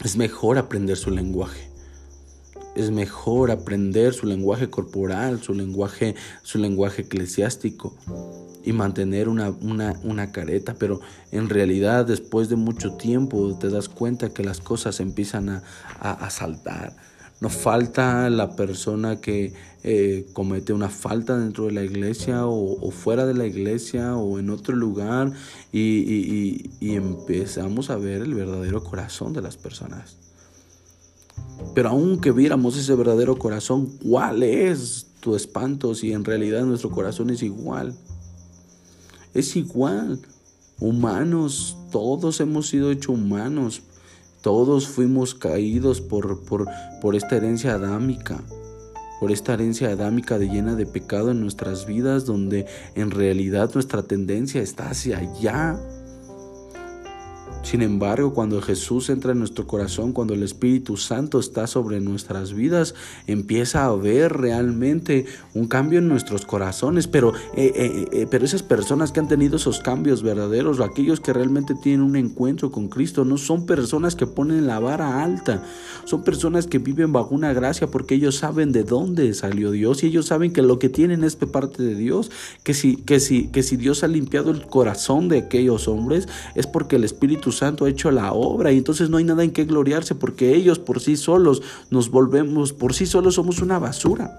Es 0.04 0.16
mejor 0.16 0.58
aprender 0.58 0.96
su 0.96 1.10
lenguaje. 1.10 1.68
Es 2.76 2.90
mejor 2.90 3.50
aprender 3.50 4.14
su 4.14 4.26
lenguaje 4.26 4.70
corporal, 4.70 5.42
su 5.42 5.52
lenguaje, 5.54 6.14
su 6.42 6.58
lenguaje 6.58 7.02
eclesiástico 7.02 7.96
y 8.64 8.72
mantener 8.72 9.28
una, 9.28 9.50
una, 9.50 10.30
careta, 10.30 10.74
pero 10.74 11.00
en 11.32 11.48
realidad 11.48 12.06
después 12.06 12.48
de 12.48 12.56
mucho 12.56 12.92
tiempo 12.92 13.56
te 13.58 13.70
das 13.70 13.88
cuenta 13.88 14.32
que 14.32 14.44
las 14.44 14.60
cosas 14.60 15.00
empiezan 15.00 15.48
a, 15.48 15.62
a 16.00 16.30
saltar 16.30 16.94
no 17.40 17.48
falta 17.48 18.28
la 18.30 18.56
persona 18.56 19.20
que 19.20 19.52
eh, 19.84 20.26
comete 20.32 20.72
una 20.72 20.88
falta 20.88 21.38
dentro 21.38 21.66
de 21.66 21.72
la 21.72 21.84
iglesia 21.84 22.46
o, 22.46 22.90
fuera 22.90 23.26
de 23.26 23.34
la 23.34 23.46
iglesia 23.46 24.16
o 24.16 24.38
en 24.40 24.50
otro 24.50 24.74
lugar 24.74 25.32
y, 25.72 26.68
empezamos 26.80 27.90
a 27.90 27.96
ver 27.96 28.22
el 28.22 28.34
verdadero 28.34 28.82
corazón 28.82 29.32
de 29.32 29.42
las 29.42 29.56
personas. 29.56 30.16
Pero 31.74 31.90
aunque 31.90 32.32
viéramos 32.32 32.76
ese 32.76 32.94
verdadero 32.94 33.38
corazón, 33.38 33.86
¿cuál 34.02 34.42
es 34.42 35.06
tu 35.20 35.36
espanto 35.36 35.94
si 35.94 36.12
en 36.12 36.24
realidad 36.24 36.64
nuestro 36.64 36.90
corazón 36.90 37.30
es 37.30 37.42
igual? 37.42 37.94
Es 39.32 39.54
igual. 39.54 40.20
Humanos, 40.80 41.76
todos 41.92 42.40
hemos 42.40 42.68
sido 42.68 42.90
hechos 42.90 43.14
humanos, 43.14 43.82
todos 44.48 44.88
fuimos 44.88 45.34
caídos 45.34 46.00
por, 46.00 46.42
por, 46.46 46.66
por 47.02 47.14
esta 47.14 47.36
herencia 47.36 47.74
adámica, 47.74 48.40
por 49.20 49.30
esta 49.30 49.52
herencia 49.52 49.90
adámica 49.90 50.38
de 50.38 50.48
llena 50.48 50.74
de 50.74 50.86
pecado 50.86 51.32
en 51.32 51.42
nuestras 51.42 51.84
vidas, 51.84 52.24
donde 52.24 52.64
en 52.94 53.10
realidad 53.10 53.70
nuestra 53.74 54.04
tendencia 54.04 54.62
está 54.62 54.88
hacia 54.88 55.18
allá. 55.18 55.78
Sin 57.68 57.82
embargo, 57.82 58.32
cuando 58.32 58.62
Jesús 58.62 59.10
entra 59.10 59.32
en 59.32 59.40
nuestro 59.40 59.66
corazón, 59.66 60.14
cuando 60.14 60.32
el 60.32 60.42
Espíritu 60.42 60.96
Santo 60.96 61.38
está 61.38 61.66
sobre 61.66 62.00
nuestras 62.00 62.54
vidas, 62.54 62.94
empieza 63.26 63.82
a 63.82 63.88
haber 63.88 64.32
realmente 64.32 65.26
un 65.52 65.68
cambio 65.68 65.98
en 65.98 66.08
nuestros 66.08 66.46
corazones. 66.46 67.08
Pero, 67.08 67.34
eh, 67.54 67.70
eh, 67.76 68.08
eh, 68.10 68.26
pero 68.30 68.46
esas 68.46 68.62
personas 68.62 69.12
que 69.12 69.20
han 69.20 69.28
tenido 69.28 69.56
esos 69.56 69.80
cambios 69.80 70.22
verdaderos, 70.22 70.80
aquellos 70.80 71.20
que 71.20 71.34
realmente 71.34 71.74
tienen 71.74 72.00
un 72.00 72.16
encuentro 72.16 72.72
con 72.72 72.88
Cristo, 72.88 73.26
no 73.26 73.36
son 73.36 73.66
personas 73.66 74.16
que 74.16 74.26
ponen 74.26 74.66
la 74.66 74.78
vara 74.78 75.22
alta, 75.22 75.62
son 76.06 76.24
personas 76.24 76.66
que 76.66 76.78
viven 76.78 77.12
bajo 77.12 77.34
una 77.34 77.52
gracia 77.52 77.88
porque 77.88 78.14
ellos 78.14 78.36
saben 78.36 78.72
de 78.72 78.82
dónde 78.82 79.34
salió 79.34 79.72
Dios 79.72 80.02
y 80.02 80.06
ellos 80.06 80.24
saben 80.24 80.54
que 80.54 80.62
lo 80.62 80.78
que 80.78 80.88
tienen 80.88 81.22
es 81.22 81.36
parte 81.36 81.82
de 81.82 81.94
Dios, 81.96 82.30
que 82.62 82.72
si, 82.72 82.96
que 82.96 83.20
si, 83.20 83.48
que 83.48 83.62
si 83.62 83.76
Dios 83.76 84.04
ha 84.04 84.08
limpiado 84.08 84.52
el 84.52 84.66
corazón 84.66 85.28
de 85.28 85.36
aquellos 85.36 85.86
hombres 85.86 86.28
es 86.54 86.66
porque 86.66 86.96
el 86.96 87.04
Espíritu 87.04 87.52
Santo 87.52 87.57
ha 87.62 87.74
hecho 87.88 88.10
la 88.10 88.32
obra 88.32 88.72
y 88.72 88.78
entonces 88.78 89.10
no 89.10 89.16
hay 89.16 89.24
nada 89.24 89.44
en 89.44 89.50
qué 89.50 89.64
gloriarse 89.64 90.14
porque 90.14 90.54
ellos 90.54 90.78
por 90.78 91.00
sí 91.00 91.16
solos 91.16 91.62
nos 91.90 92.10
volvemos, 92.10 92.72
por 92.72 92.94
sí 92.94 93.06
solos 93.06 93.34
somos 93.34 93.60
una 93.60 93.78
basura. 93.78 94.36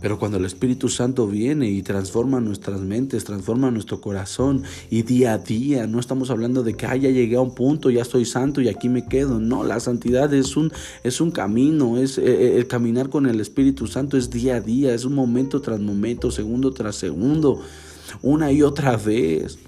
Pero 0.00 0.18
cuando 0.18 0.38
el 0.38 0.44
Espíritu 0.44 0.88
Santo 0.88 1.26
viene 1.26 1.68
y 1.68 1.82
transforma 1.82 2.40
nuestras 2.40 2.80
mentes, 2.80 3.24
transforma 3.24 3.70
nuestro 3.70 4.00
corazón 4.00 4.62
y 4.90 5.02
día 5.02 5.32
a 5.32 5.38
día, 5.38 5.88
no 5.88 5.98
estamos 5.98 6.30
hablando 6.30 6.62
de 6.62 6.74
que 6.74 6.86
ah, 6.86 6.94
ya 6.94 7.10
llegué 7.10 7.36
a 7.36 7.40
un 7.40 7.54
punto, 7.54 7.90
ya 7.90 8.02
estoy 8.02 8.24
santo 8.24 8.60
y 8.60 8.68
aquí 8.68 8.88
me 8.88 9.06
quedo. 9.06 9.40
No, 9.40 9.64
la 9.64 9.80
santidad 9.80 10.32
es 10.32 10.56
un, 10.56 10.72
es 11.02 11.20
un 11.20 11.32
camino, 11.32 11.98
es 11.98 12.16
eh, 12.18 12.22
eh, 12.26 12.56
el 12.58 12.68
caminar 12.68 13.08
con 13.08 13.26
el 13.26 13.40
Espíritu 13.40 13.88
Santo 13.88 14.16
es 14.16 14.30
día 14.30 14.56
a 14.56 14.60
día, 14.60 14.94
es 14.94 15.04
un 15.04 15.14
momento 15.14 15.60
tras 15.60 15.80
momento, 15.80 16.30
segundo 16.30 16.70
tras 16.70 16.94
segundo, 16.94 17.60
una 18.22 18.52
y 18.52 18.62
otra 18.62 18.96
vez 18.96 19.58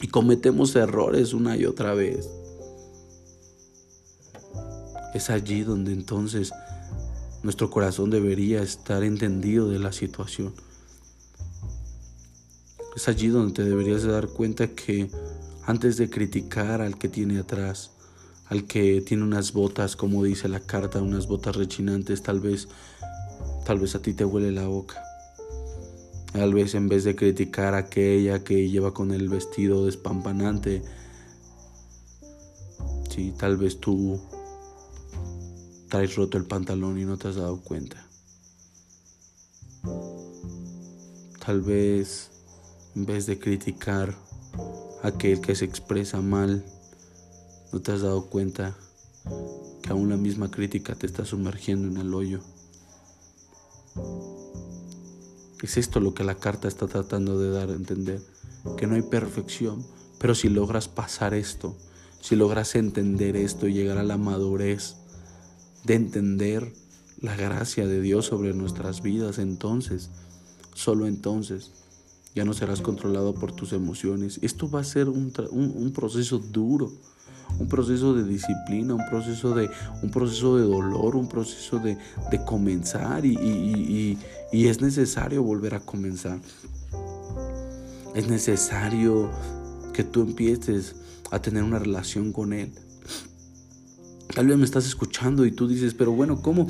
y 0.00 0.08
cometemos 0.08 0.76
errores 0.76 1.32
una 1.32 1.56
y 1.56 1.64
otra 1.64 1.94
vez. 1.94 2.28
Es 5.14 5.30
allí 5.30 5.62
donde 5.62 5.92
entonces 5.92 6.52
nuestro 7.42 7.70
corazón 7.70 8.10
debería 8.10 8.62
estar 8.62 9.02
entendido 9.02 9.68
de 9.68 9.78
la 9.78 9.92
situación. 9.92 10.52
Es 12.94 13.08
allí 13.08 13.28
donde 13.28 13.52
te 13.52 13.64
deberías 13.64 14.02
de 14.02 14.12
dar 14.12 14.28
cuenta 14.28 14.68
que 14.68 15.10
antes 15.64 15.96
de 15.96 16.10
criticar 16.10 16.80
al 16.80 16.98
que 16.98 17.08
tiene 17.08 17.38
atrás, 17.38 17.90
al 18.48 18.64
que 18.64 19.00
tiene 19.00 19.22
unas 19.22 19.52
botas, 19.52 19.96
como 19.96 20.22
dice 20.24 20.48
la 20.48 20.60
carta, 20.60 21.02
unas 21.02 21.26
botas 21.26 21.56
rechinantes, 21.56 22.22
tal 22.22 22.40
vez, 22.40 22.68
tal 23.64 23.78
vez 23.80 23.94
a 23.94 24.02
ti 24.02 24.12
te 24.12 24.24
huele 24.24 24.52
la 24.52 24.66
boca. 24.66 25.05
Tal 26.36 26.52
vez 26.52 26.74
en 26.74 26.86
vez 26.86 27.04
de 27.04 27.16
criticar 27.16 27.72
a 27.72 27.78
aquella 27.78 28.44
que 28.44 28.68
lleva 28.68 28.92
con 28.92 29.10
el 29.10 29.30
vestido 29.30 29.86
despampanante, 29.86 30.82
sí, 33.08 33.32
tal 33.38 33.56
vez 33.56 33.80
tú 33.80 34.20
traes 35.88 36.14
roto 36.14 36.36
el 36.36 36.44
pantalón 36.44 37.00
y 37.00 37.06
no 37.06 37.16
te 37.16 37.28
has 37.28 37.36
dado 37.36 37.62
cuenta. 37.62 38.06
Tal 41.40 41.62
vez 41.62 42.30
en 42.94 43.06
vez 43.06 43.24
de 43.24 43.38
criticar 43.38 44.14
a 45.02 45.08
aquel 45.08 45.40
que 45.40 45.54
se 45.54 45.64
expresa 45.64 46.20
mal, 46.20 46.66
no 47.72 47.80
te 47.80 47.92
has 47.92 48.02
dado 48.02 48.26
cuenta 48.26 48.76
que 49.82 49.88
aún 49.90 50.10
la 50.10 50.18
misma 50.18 50.50
crítica 50.50 50.94
te 50.94 51.06
está 51.06 51.24
sumergiendo 51.24 51.88
en 51.88 51.96
el 51.96 52.12
hoyo. 52.12 52.42
Es 55.62 55.76
esto 55.76 56.00
lo 56.00 56.14
que 56.14 56.24
la 56.24 56.34
carta 56.34 56.68
está 56.68 56.86
tratando 56.86 57.38
de 57.38 57.50
dar 57.50 57.70
a 57.70 57.74
entender, 57.74 58.20
que 58.76 58.86
no 58.86 58.94
hay 58.94 59.02
perfección, 59.02 59.84
pero 60.18 60.34
si 60.34 60.48
logras 60.48 60.88
pasar 60.88 61.34
esto, 61.34 61.76
si 62.20 62.36
logras 62.36 62.74
entender 62.74 63.36
esto 63.36 63.66
y 63.66 63.72
llegar 63.72 63.98
a 63.98 64.02
la 64.02 64.16
madurez 64.16 64.96
de 65.84 65.94
entender 65.94 66.72
la 67.20 67.36
gracia 67.36 67.86
de 67.86 68.00
Dios 68.00 68.26
sobre 68.26 68.52
nuestras 68.52 69.02
vidas, 69.02 69.38
entonces, 69.38 70.10
solo 70.74 71.06
entonces, 71.06 71.72
ya 72.34 72.44
no 72.44 72.52
serás 72.52 72.82
controlado 72.82 73.34
por 73.34 73.52
tus 73.52 73.72
emociones. 73.72 74.38
Esto 74.42 74.68
va 74.68 74.80
a 74.80 74.84
ser 74.84 75.08
un, 75.08 75.32
un 75.50 75.92
proceso 75.92 76.38
duro 76.38 76.92
un 77.58 77.68
proceso 77.68 78.14
de 78.14 78.24
disciplina, 78.24 78.94
un 78.94 79.06
proceso 79.08 79.54
de, 79.54 79.70
un 80.02 80.10
proceso 80.10 80.56
de 80.56 80.64
dolor, 80.64 81.16
un 81.16 81.28
proceso 81.28 81.78
de, 81.78 81.98
comenzar 82.44 83.24
y, 83.24 84.18
es 84.52 84.80
necesario 84.80 85.42
volver 85.42 85.74
a 85.74 85.80
comenzar. 85.80 86.38
Es 88.14 88.28
necesario 88.28 89.30
que 89.92 90.04
tú 90.04 90.22
empieces 90.22 90.96
a 91.30 91.40
tener 91.40 91.62
una 91.62 91.78
relación 91.78 92.32
con 92.32 92.52
Él. 92.52 92.72
Tal 94.34 94.48
vez 94.48 94.56
me 94.58 94.64
estás 94.64 94.86
escuchando 94.86 95.46
y 95.46 95.52
tú 95.52 95.66
dices, 95.68 95.94
pero 95.94 96.12
bueno, 96.12 96.42
¿cómo? 96.42 96.66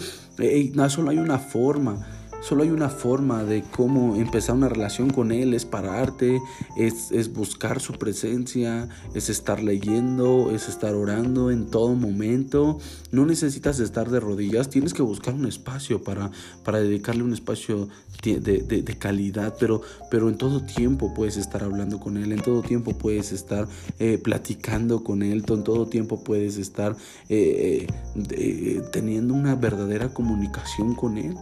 no, 0.75 0.91
solo 0.91 1.11
hay 1.11 1.19
una 1.19 1.39
forma. 1.39 2.07
Solo 2.47 2.63
hay 2.63 2.71
una 2.71 2.89
forma 2.89 3.43
de 3.43 3.65
cómo 3.65 4.15
empezar 4.15 4.55
una 4.55 4.69
relación 4.69 5.11
con 5.11 5.33
Él, 5.33 5.53
es 5.53 5.65
pararte, 5.65 6.41
es, 6.77 7.11
es, 7.11 7.33
buscar 7.33 7.81
su 7.81 7.95
presencia, 7.95 8.89
es 9.15 9.29
estar 9.31 9.61
leyendo, 9.61 10.53
es 10.53 10.69
estar 10.69 10.95
orando 10.95 11.51
en 11.51 11.67
todo 11.67 11.97
momento. 11.97 12.79
No 13.11 13.27
necesitas 13.27 13.81
estar 13.81 14.11
de 14.11 14.21
rodillas, 14.21 14.71
tienes 14.71 14.95
que 14.95 15.03
buscar 15.03 15.35
un 15.35 15.47
espacio 15.47 16.05
para, 16.05 16.31
para 16.63 16.79
dedicarle 16.79 17.25
un 17.25 17.33
espacio 17.33 17.89
de, 18.23 18.39
de, 18.39 18.97
calidad, 18.97 19.57
pero, 19.59 19.83
pero 20.09 20.29
en 20.29 20.39
todo 20.39 20.65
tiempo 20.65 21.13
puedes 21.15 21.37
estar 21.37 21.65
hablando 21.65 21.99
con 21.99 22.17
Él, 22.17 22.31
en 22.31 22.43
todo 22.43 22.63
tiempo 22.63 22.97
puedes 22.97 23.33
estar 23.33 23.67
eh, 23.99 24.19
platicando 24.23 25.03
con 25.03 25.25
Él, 25.25 25.45
en 25.49 25.65
todo 25.65 25.89
tiempo 25.89 26.23
puedes 26.23 26.59
estar 26.59 26.95
eh, 27.29 27.89
eh, 28.31 28.83
teniendo 28.93 29.35
una 29.35 29.57
verdadera 29.57 30.15
comunicación 30.15 30.95
con 30.95 31.19
Él. 31.19 31.37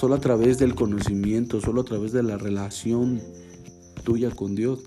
Solo 0.00 0.14
a 0.14 0.20
través 0.20 0.56
del 0.56 0.74
conocimiento, 0.74 1.60
solo 1.60 1.82
a 1.82 1.84
través 1.84 2.12
de 2.12 2.22
la 2.22 2.38
relación 2.38 3.20
tuya 4.02 4.30
con 4.30 4.54
Dios, 4.54 4.80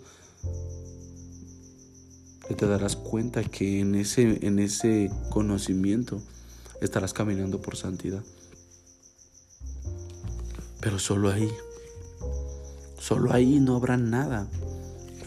te 2.58 2.66
darás 2.66 2.96
cuenta 2.96 3.44
que 3.44 3.80
en 3.80 3.94
ese, 3.94 4.44
en 4.44 4.58
ese 4.58 5.12
conocimiento 5.30 6.20
estarás 6.82 7.14
caminando 7.14 7.62
por 7.62 7.76
santidad. 7.76 8.24
Pero 10.82 10.98
solo 10.98 11.30
ahí, 11.30 11.48
solo 12.98 13.34
ahí 13.34 13.60
no 13.60 13.76
habrá 13.76 13.98
nada 13.98 14.48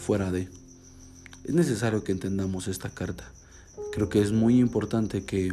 fuera 0.01 0.33
de. 0.33 0.49
Es 1.45 1.55
necesario 1.55 2.03
que 2.03 2.11
entendamos 2.11 2.67
esta 2.67 2.91
carta. 2.91 3.31
Creo 3.93 4.09
que 4.09 4.21
es 4.21 4.33
muy 4.33 4.59
importante 4.59 5.25
que 5.25 5.53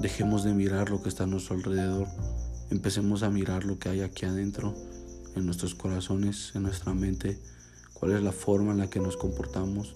dejemos 0.00 0.44
de 0.44 0.54
mirar 0.54 0.90
lo 0.90 1.02
que 1.02 1.08
está 1.08 1.24
a 1.24 1.26
nuestro 1.26 1.56
alrededor 1.56 2.06
empecemos 2.70 3.22
a 3.22 3.30
mirar 3.30 3.64
lo 3.64 3.78
que 3.78 3.88
hay 3.88 4.00
aquí 4.00 4.26
adentro, 4.26 4.74
en 5.36 5.46
nuestros 5.46 5.74
corazones, 5.74 6.52
en 6.54 6.62
nuestra 6.62 6.94
mente, 6.94 7.38
cuál 7.92 8.12
es 8.12 8.22
la 8.22 8.32
forma 8.32 8.72
en 8.72 8.78
la 8.78 8.90
que 8.90 9.00
nos 9.00 9.16
comportamos. 9.16 9.94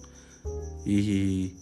Y, 0.85 1.53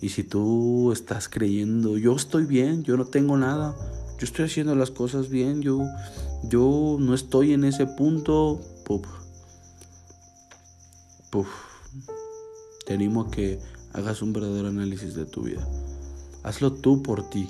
y 0.00 0.08
si 0.10 0.24
tú 0.24 0.92
estás 0.92 1.28
creyendo, 1.28 1.96
yo 1.96 2.14
estoy 2.14 2.44
bien, 2.44 2.82
yo 2.82 2.96
no 2.96 3.06
tengo 3.06 3.36
nada, 3.36 3.74
yo 4.18 4.24
estoy 4.24 4.46
haciendo 4.46 4.74
las 4.74 4.90
cosas 4.90 5.28
bien, 5.28 5.62
yo, 5.62 5.80
yo 6.44 6.96
no 7.00 7.14
estoy 7.14 7.52
en 7.52 7.64
ese 7.64 7.86
punto, 7.86 8.60
puf, 8.84 9.06
puf, 11.30 11.48
te 12.86 12.94
animo 12.94 13.22
a 13.22 13.30
que 13.30 13.58
hagas 13.92 14.22
un 14.22 14.32
verdadero 14.32 14.68
análisis 14.68 15.14
de 15.14 15.24
tu 15.24 15.42
vida. 15.42 15.66
Hazlo 16.42 16.72
tú 16.72 17.02
por 17.02 17.28
ti. 17.30 17.48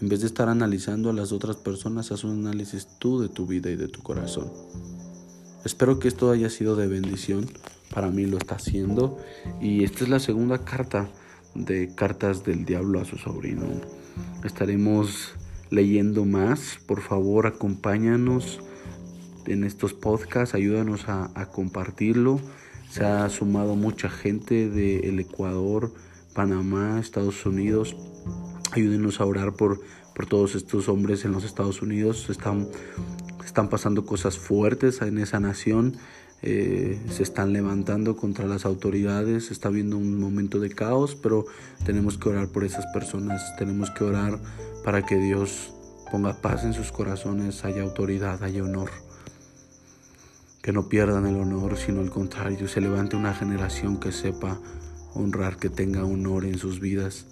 En 0.00 0.08
vez 0.08 0.20
de 0.20 0.28
estar 0.28 0.48
analizando 0.48 1.10
a 1.10 1.12
las 1.12 1.32
otras 1.32 1.56
personas, 1.56 2.12
haz 2.12 2.22
un 2.22 2.46
análisis 2.46 2.86
tú 3.00 3.20
de 3.20 3.28
tu 3.28 3.46
vida 3.46 3.68
y 3.68 3.74
de 3.76 3.88
tu 3.88 4.00
corazón. 4.00 4.52
Espero 5.64 5.98
que 5.98 6.06
esto 6.06 6.30
haya 6.30 6.50
sido 6.50 6.76
de 6.76 6.86
bendición. 6.86 7.50
Para 7.92 8.08
mí 8.10 8.24
lo 8.26 8.38
está 8.38 8.54
haciendo. 8.54 9.18
Y 9.60 9.82
esta 9.82 10.04
es 10.04 10.10
la 10.10 10.20
segunda 10.20 10.58
carta 10.58 11.08
de 11.56 11.92
Cartas 11.96 12.44
del 12.44 12.64
Diablo 12.64 13.00
a 13.00 13.04
su 13.04 13.18
sobrino. 13.18 13.66
Estaremos 14.44 15.32
leyendo 15.70 16.24
más. 16.24 16.78
Por 16.86 17.00
favor, 17.00 17.48
acompáñanos 17.48 18.60
en 19.46 19.64
estos 19.64 19.94
podcasts. 19.94 20.54
Ayúdanos 20.54 21.08
a, 21.08 21.50
compartirlo. 21.50 22.40
Se 22.88 23.04
ha 23.04 23.28
sumado 23.30 23.74
mucha 23.74 24.08
gente 24.08 24.70
del 24.70 25.18
Ecuador, 25.18 25.92
Panamá, 26.34 27.00
Estados 27.00 27.44
Unidos 27.44 27.96
Ayúdenos 28.78 29.20
a 29.20 29.24
orar 29.24 29.54
por, 29.54 29.80
por 30.14 30.26
todos 30.26 30.54
estos 30.54 30.88
hombres 30.88 31.24
en 31.24 31.32
los 31.32 31.42
Estados 31.42 31.82
Unidos. 31.82 32.30
Están, 32.30 32.68
están 33.44 33.68
pasando 33.68 34.06
cosas 34.06 34.38
fuertes 34.38 35.02
en 35.02 35.18
esa 35.18 35.40
nación. 35.40 35.96
Eh, 36.42 36.96
se 37.10 37.24
están 37.24 37.52
levantando 37.52 38.16
contra 38.16 38.46
las 38.46 38.64
autoridades, 38.64 39.50
está 39.50 39.66
habiendo 39.66 39.98
un 39.98 40.20
momento 40.20 40.60
de 40.60 40.70
caos, 40.70 41.16
pero 41.20 41.44
tenemos 41.84 42.18
que 42.18 42.28
orar 42.28 42.46
por 42.46 42.62
esas 42.62 42.86
personas, 42.94 43.56
tenemos 43.56 43.90
que 43.90 44.04
orar 44.04 44.38
para 44.84 45.04
que 45.04 45.16
Dios 45.16 45.72
ponga 46.12 46.40
paz 46.40 46.62
en 46.62 46.72
sus 46.72 46.92
corazones, 46.92 47.64
haya 47.64 47.82
autoridad, 47.82 48.44
haya 48.44 48.62
honor. 48.62 48.90
Que 50.62 50.72
no 50.72 50.88
pierdan 50.88 51.26
el 51.26 51.34
honor, 51.34 51.76
sino 51.76 52.00
al 52.00 52.10
contrario, 52.10 52.68
se 52.68 52.80
levante 52.80 53.16
una 53.16 53.34
generación 53.34 53.98
que 53.98 54.12
sepa 54.12 54.60
honrar, 55.14 55.56
que 55.56 55.68
tenga 55.68 56.04
honor 56.04 56.44
en 56.44 56.58
sus 56.58 56.78
vidas. 56.78 57.26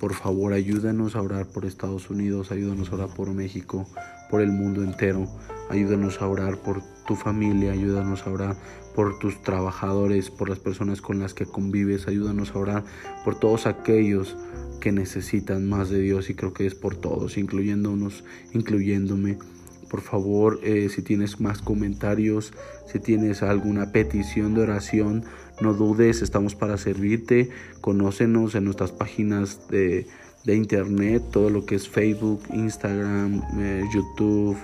Por 0.00 0.14
favor, 0.14 0.52
ayúdanos 0.52 1.16
a 1.16 1.22
orar 1.22 1.46
por 1.46 1.64
Estados 1.64 2.10
Unidos, 2.10 2.50
ayúdanos 2.50 2.90
a 2.90 2.94
orar 2.96 3.14
por 3.14 3.32
México, 3.32 3.86
por 4.30 4.40
el 4.40 4.50
mundo 4.50 4.82
entero. 4.82 5.28
Ayúdanos 5.70 6.20
a 6.20 6.28
orar 6.28 6.58
por 6.58 6.82
tu 7.06 7.14
familia, 7.16 7.72
ayúdanos 7.72 8.26
a 8.26 8.30
orar 8.30 8.56
por 8.94 9.18
tus 9.18 9.40
trabajadores, 9.42 10.30
por 10.30 10.48
las 10.48 10.58
personas 10.58 11.00
con 11.00 11.18
las 11.20 11.34
que 11.34 11.46
convives, 11.46 12.06
ayúdanos 12.06 12.54
a 12.54 12.58
orar 12.58 12.84
por 13.24 13.38
todos 13.38 13.66
aquellos 13.66 14.36
que 14.80 14.92
necesitan 14.92 15.68
más 15.68 15.88
de 15.88 16.00
Dios 16.00 16.28
y 16.28 16.34
creo 16.34 16.52
que 16.52 16.66
es 16.66 16.74
por 16.74 16.96
todos, 16.96 17.38
incluyéndonos, 17.38 18.24
incluyéndome. 18.52 19.38
Por 19.88 20.00
favor, 20.00 20.60
eh, 20.62 20.88
si 20.88 21.02
tienes 21.02 21.40
más 21.40 21.60
comentarios, 21.60 22.52
si 22.90 22.98
tienes 22.98 23.42
alguna 23.42 23.92
petición 23.92 24.54
de 24.54 24.62
oración, 24.62 25.24
no 25.60 25.74
dudes, 25.74 26.22
estamos 26.22 26.54
para 26.54 26.76
servirte. 26.78 27.50
Conócenos 27.80 28.54
en 28.54 28.64
nuestras 28.64 28.92
páginas 28.92 29.68
de, 29.68 30.06
internet, 30.46 31.22
todo 31.32 31.48
lo 31.50 31.64
que 31.64 31.76
es 31.76 31.88
Facebook, 31.88 32.42
Instagram, 32.52 33.42
eh, 33.58 33.84
YouTube, 33.94 34.56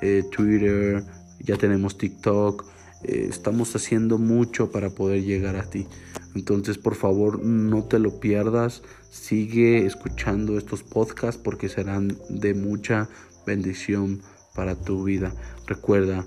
eh, 0.00 0.24
Twitter, 0.30 1.04
ya 1.40 1.56
tenemos 1.56 1.98
TikTok. 1.98 2.64
Estamos 3.04 3.76
haciendo 3.76 4.18
mucho 4.18 4.72
para 4.72 4.90
poder 4.90 5.22
llegar 5.22 5.54
a 5.54 5.70
ti. 5.70 5.86
Entonces, 6.34 6.78
por 6.78 6.94
favor, 6.94 7.42
no 7.44 7.84
te 7.84 7.98
lo 7.98 8.20
pierdas. 8.20 8.82
Sigue 9.10 9.86
escuchando 9.86 10.58
estos 10.58 10.82
podcasts 10.82 11.40
porque 11.42 11.68
serán 11.68 12.16
de 12.28 12.54
mucha 12.54 13.08
bendición 13.46 14.20
para 14.58 14.74
tu 14.74 15.04
vida. 15.04 15.32
Recuerda, 15.68 16.26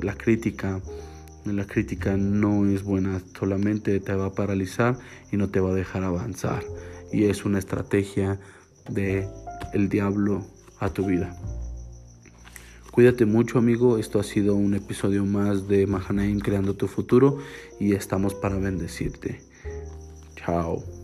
la 0.00 0.14
crítica 0.14 0.80
la 1.44 1.66
crítica 1.66 2.16
no 2.16 2.66
es 2.66 2.84
buena, 2.84 3.20
solamente 3.36 3.98
te 3.98 4.14
va 4.14 4.26
a 4.26 4.32
paralizar 4.32 4.96
y 5.32 5.36
no 5.36 5.48
te 5.48 5.58
va 5.58 5.70
a 5.70 5.74
dejar 5.74 6.04
avanzar. 6.04 6.62
Y 7.12 7.24
es 7.24 7.44
una 7.44 7.58
estrategia 7.58 8.38
de 8.88 9.26
el 9.72 9.88
diablo 9.88 10.46
a 10.78 10.90
tu 10.90 11.06
vida. 11.06 11.36
Cuídate 12.92 13.26
mucho 13.26 13.58
amigo, 13.58 13.98
esto 13.98 14.20
ha 14.20 14.22
sido 14.22 14.54
un 14.54 14.74
episodio 14.74 15.24
más 15.24 15.66
de 15.66 15.88
Mahanaim 15.88 16.38
Creando 16.38 16.74
tu 16.74 16.86
Futuro 16.86 17.38
y 17.80 17.94
estamos 17.94 18.34
para 18.34 18.56
bendecirte. 18.56 19.40
Chao. 20.36 20.99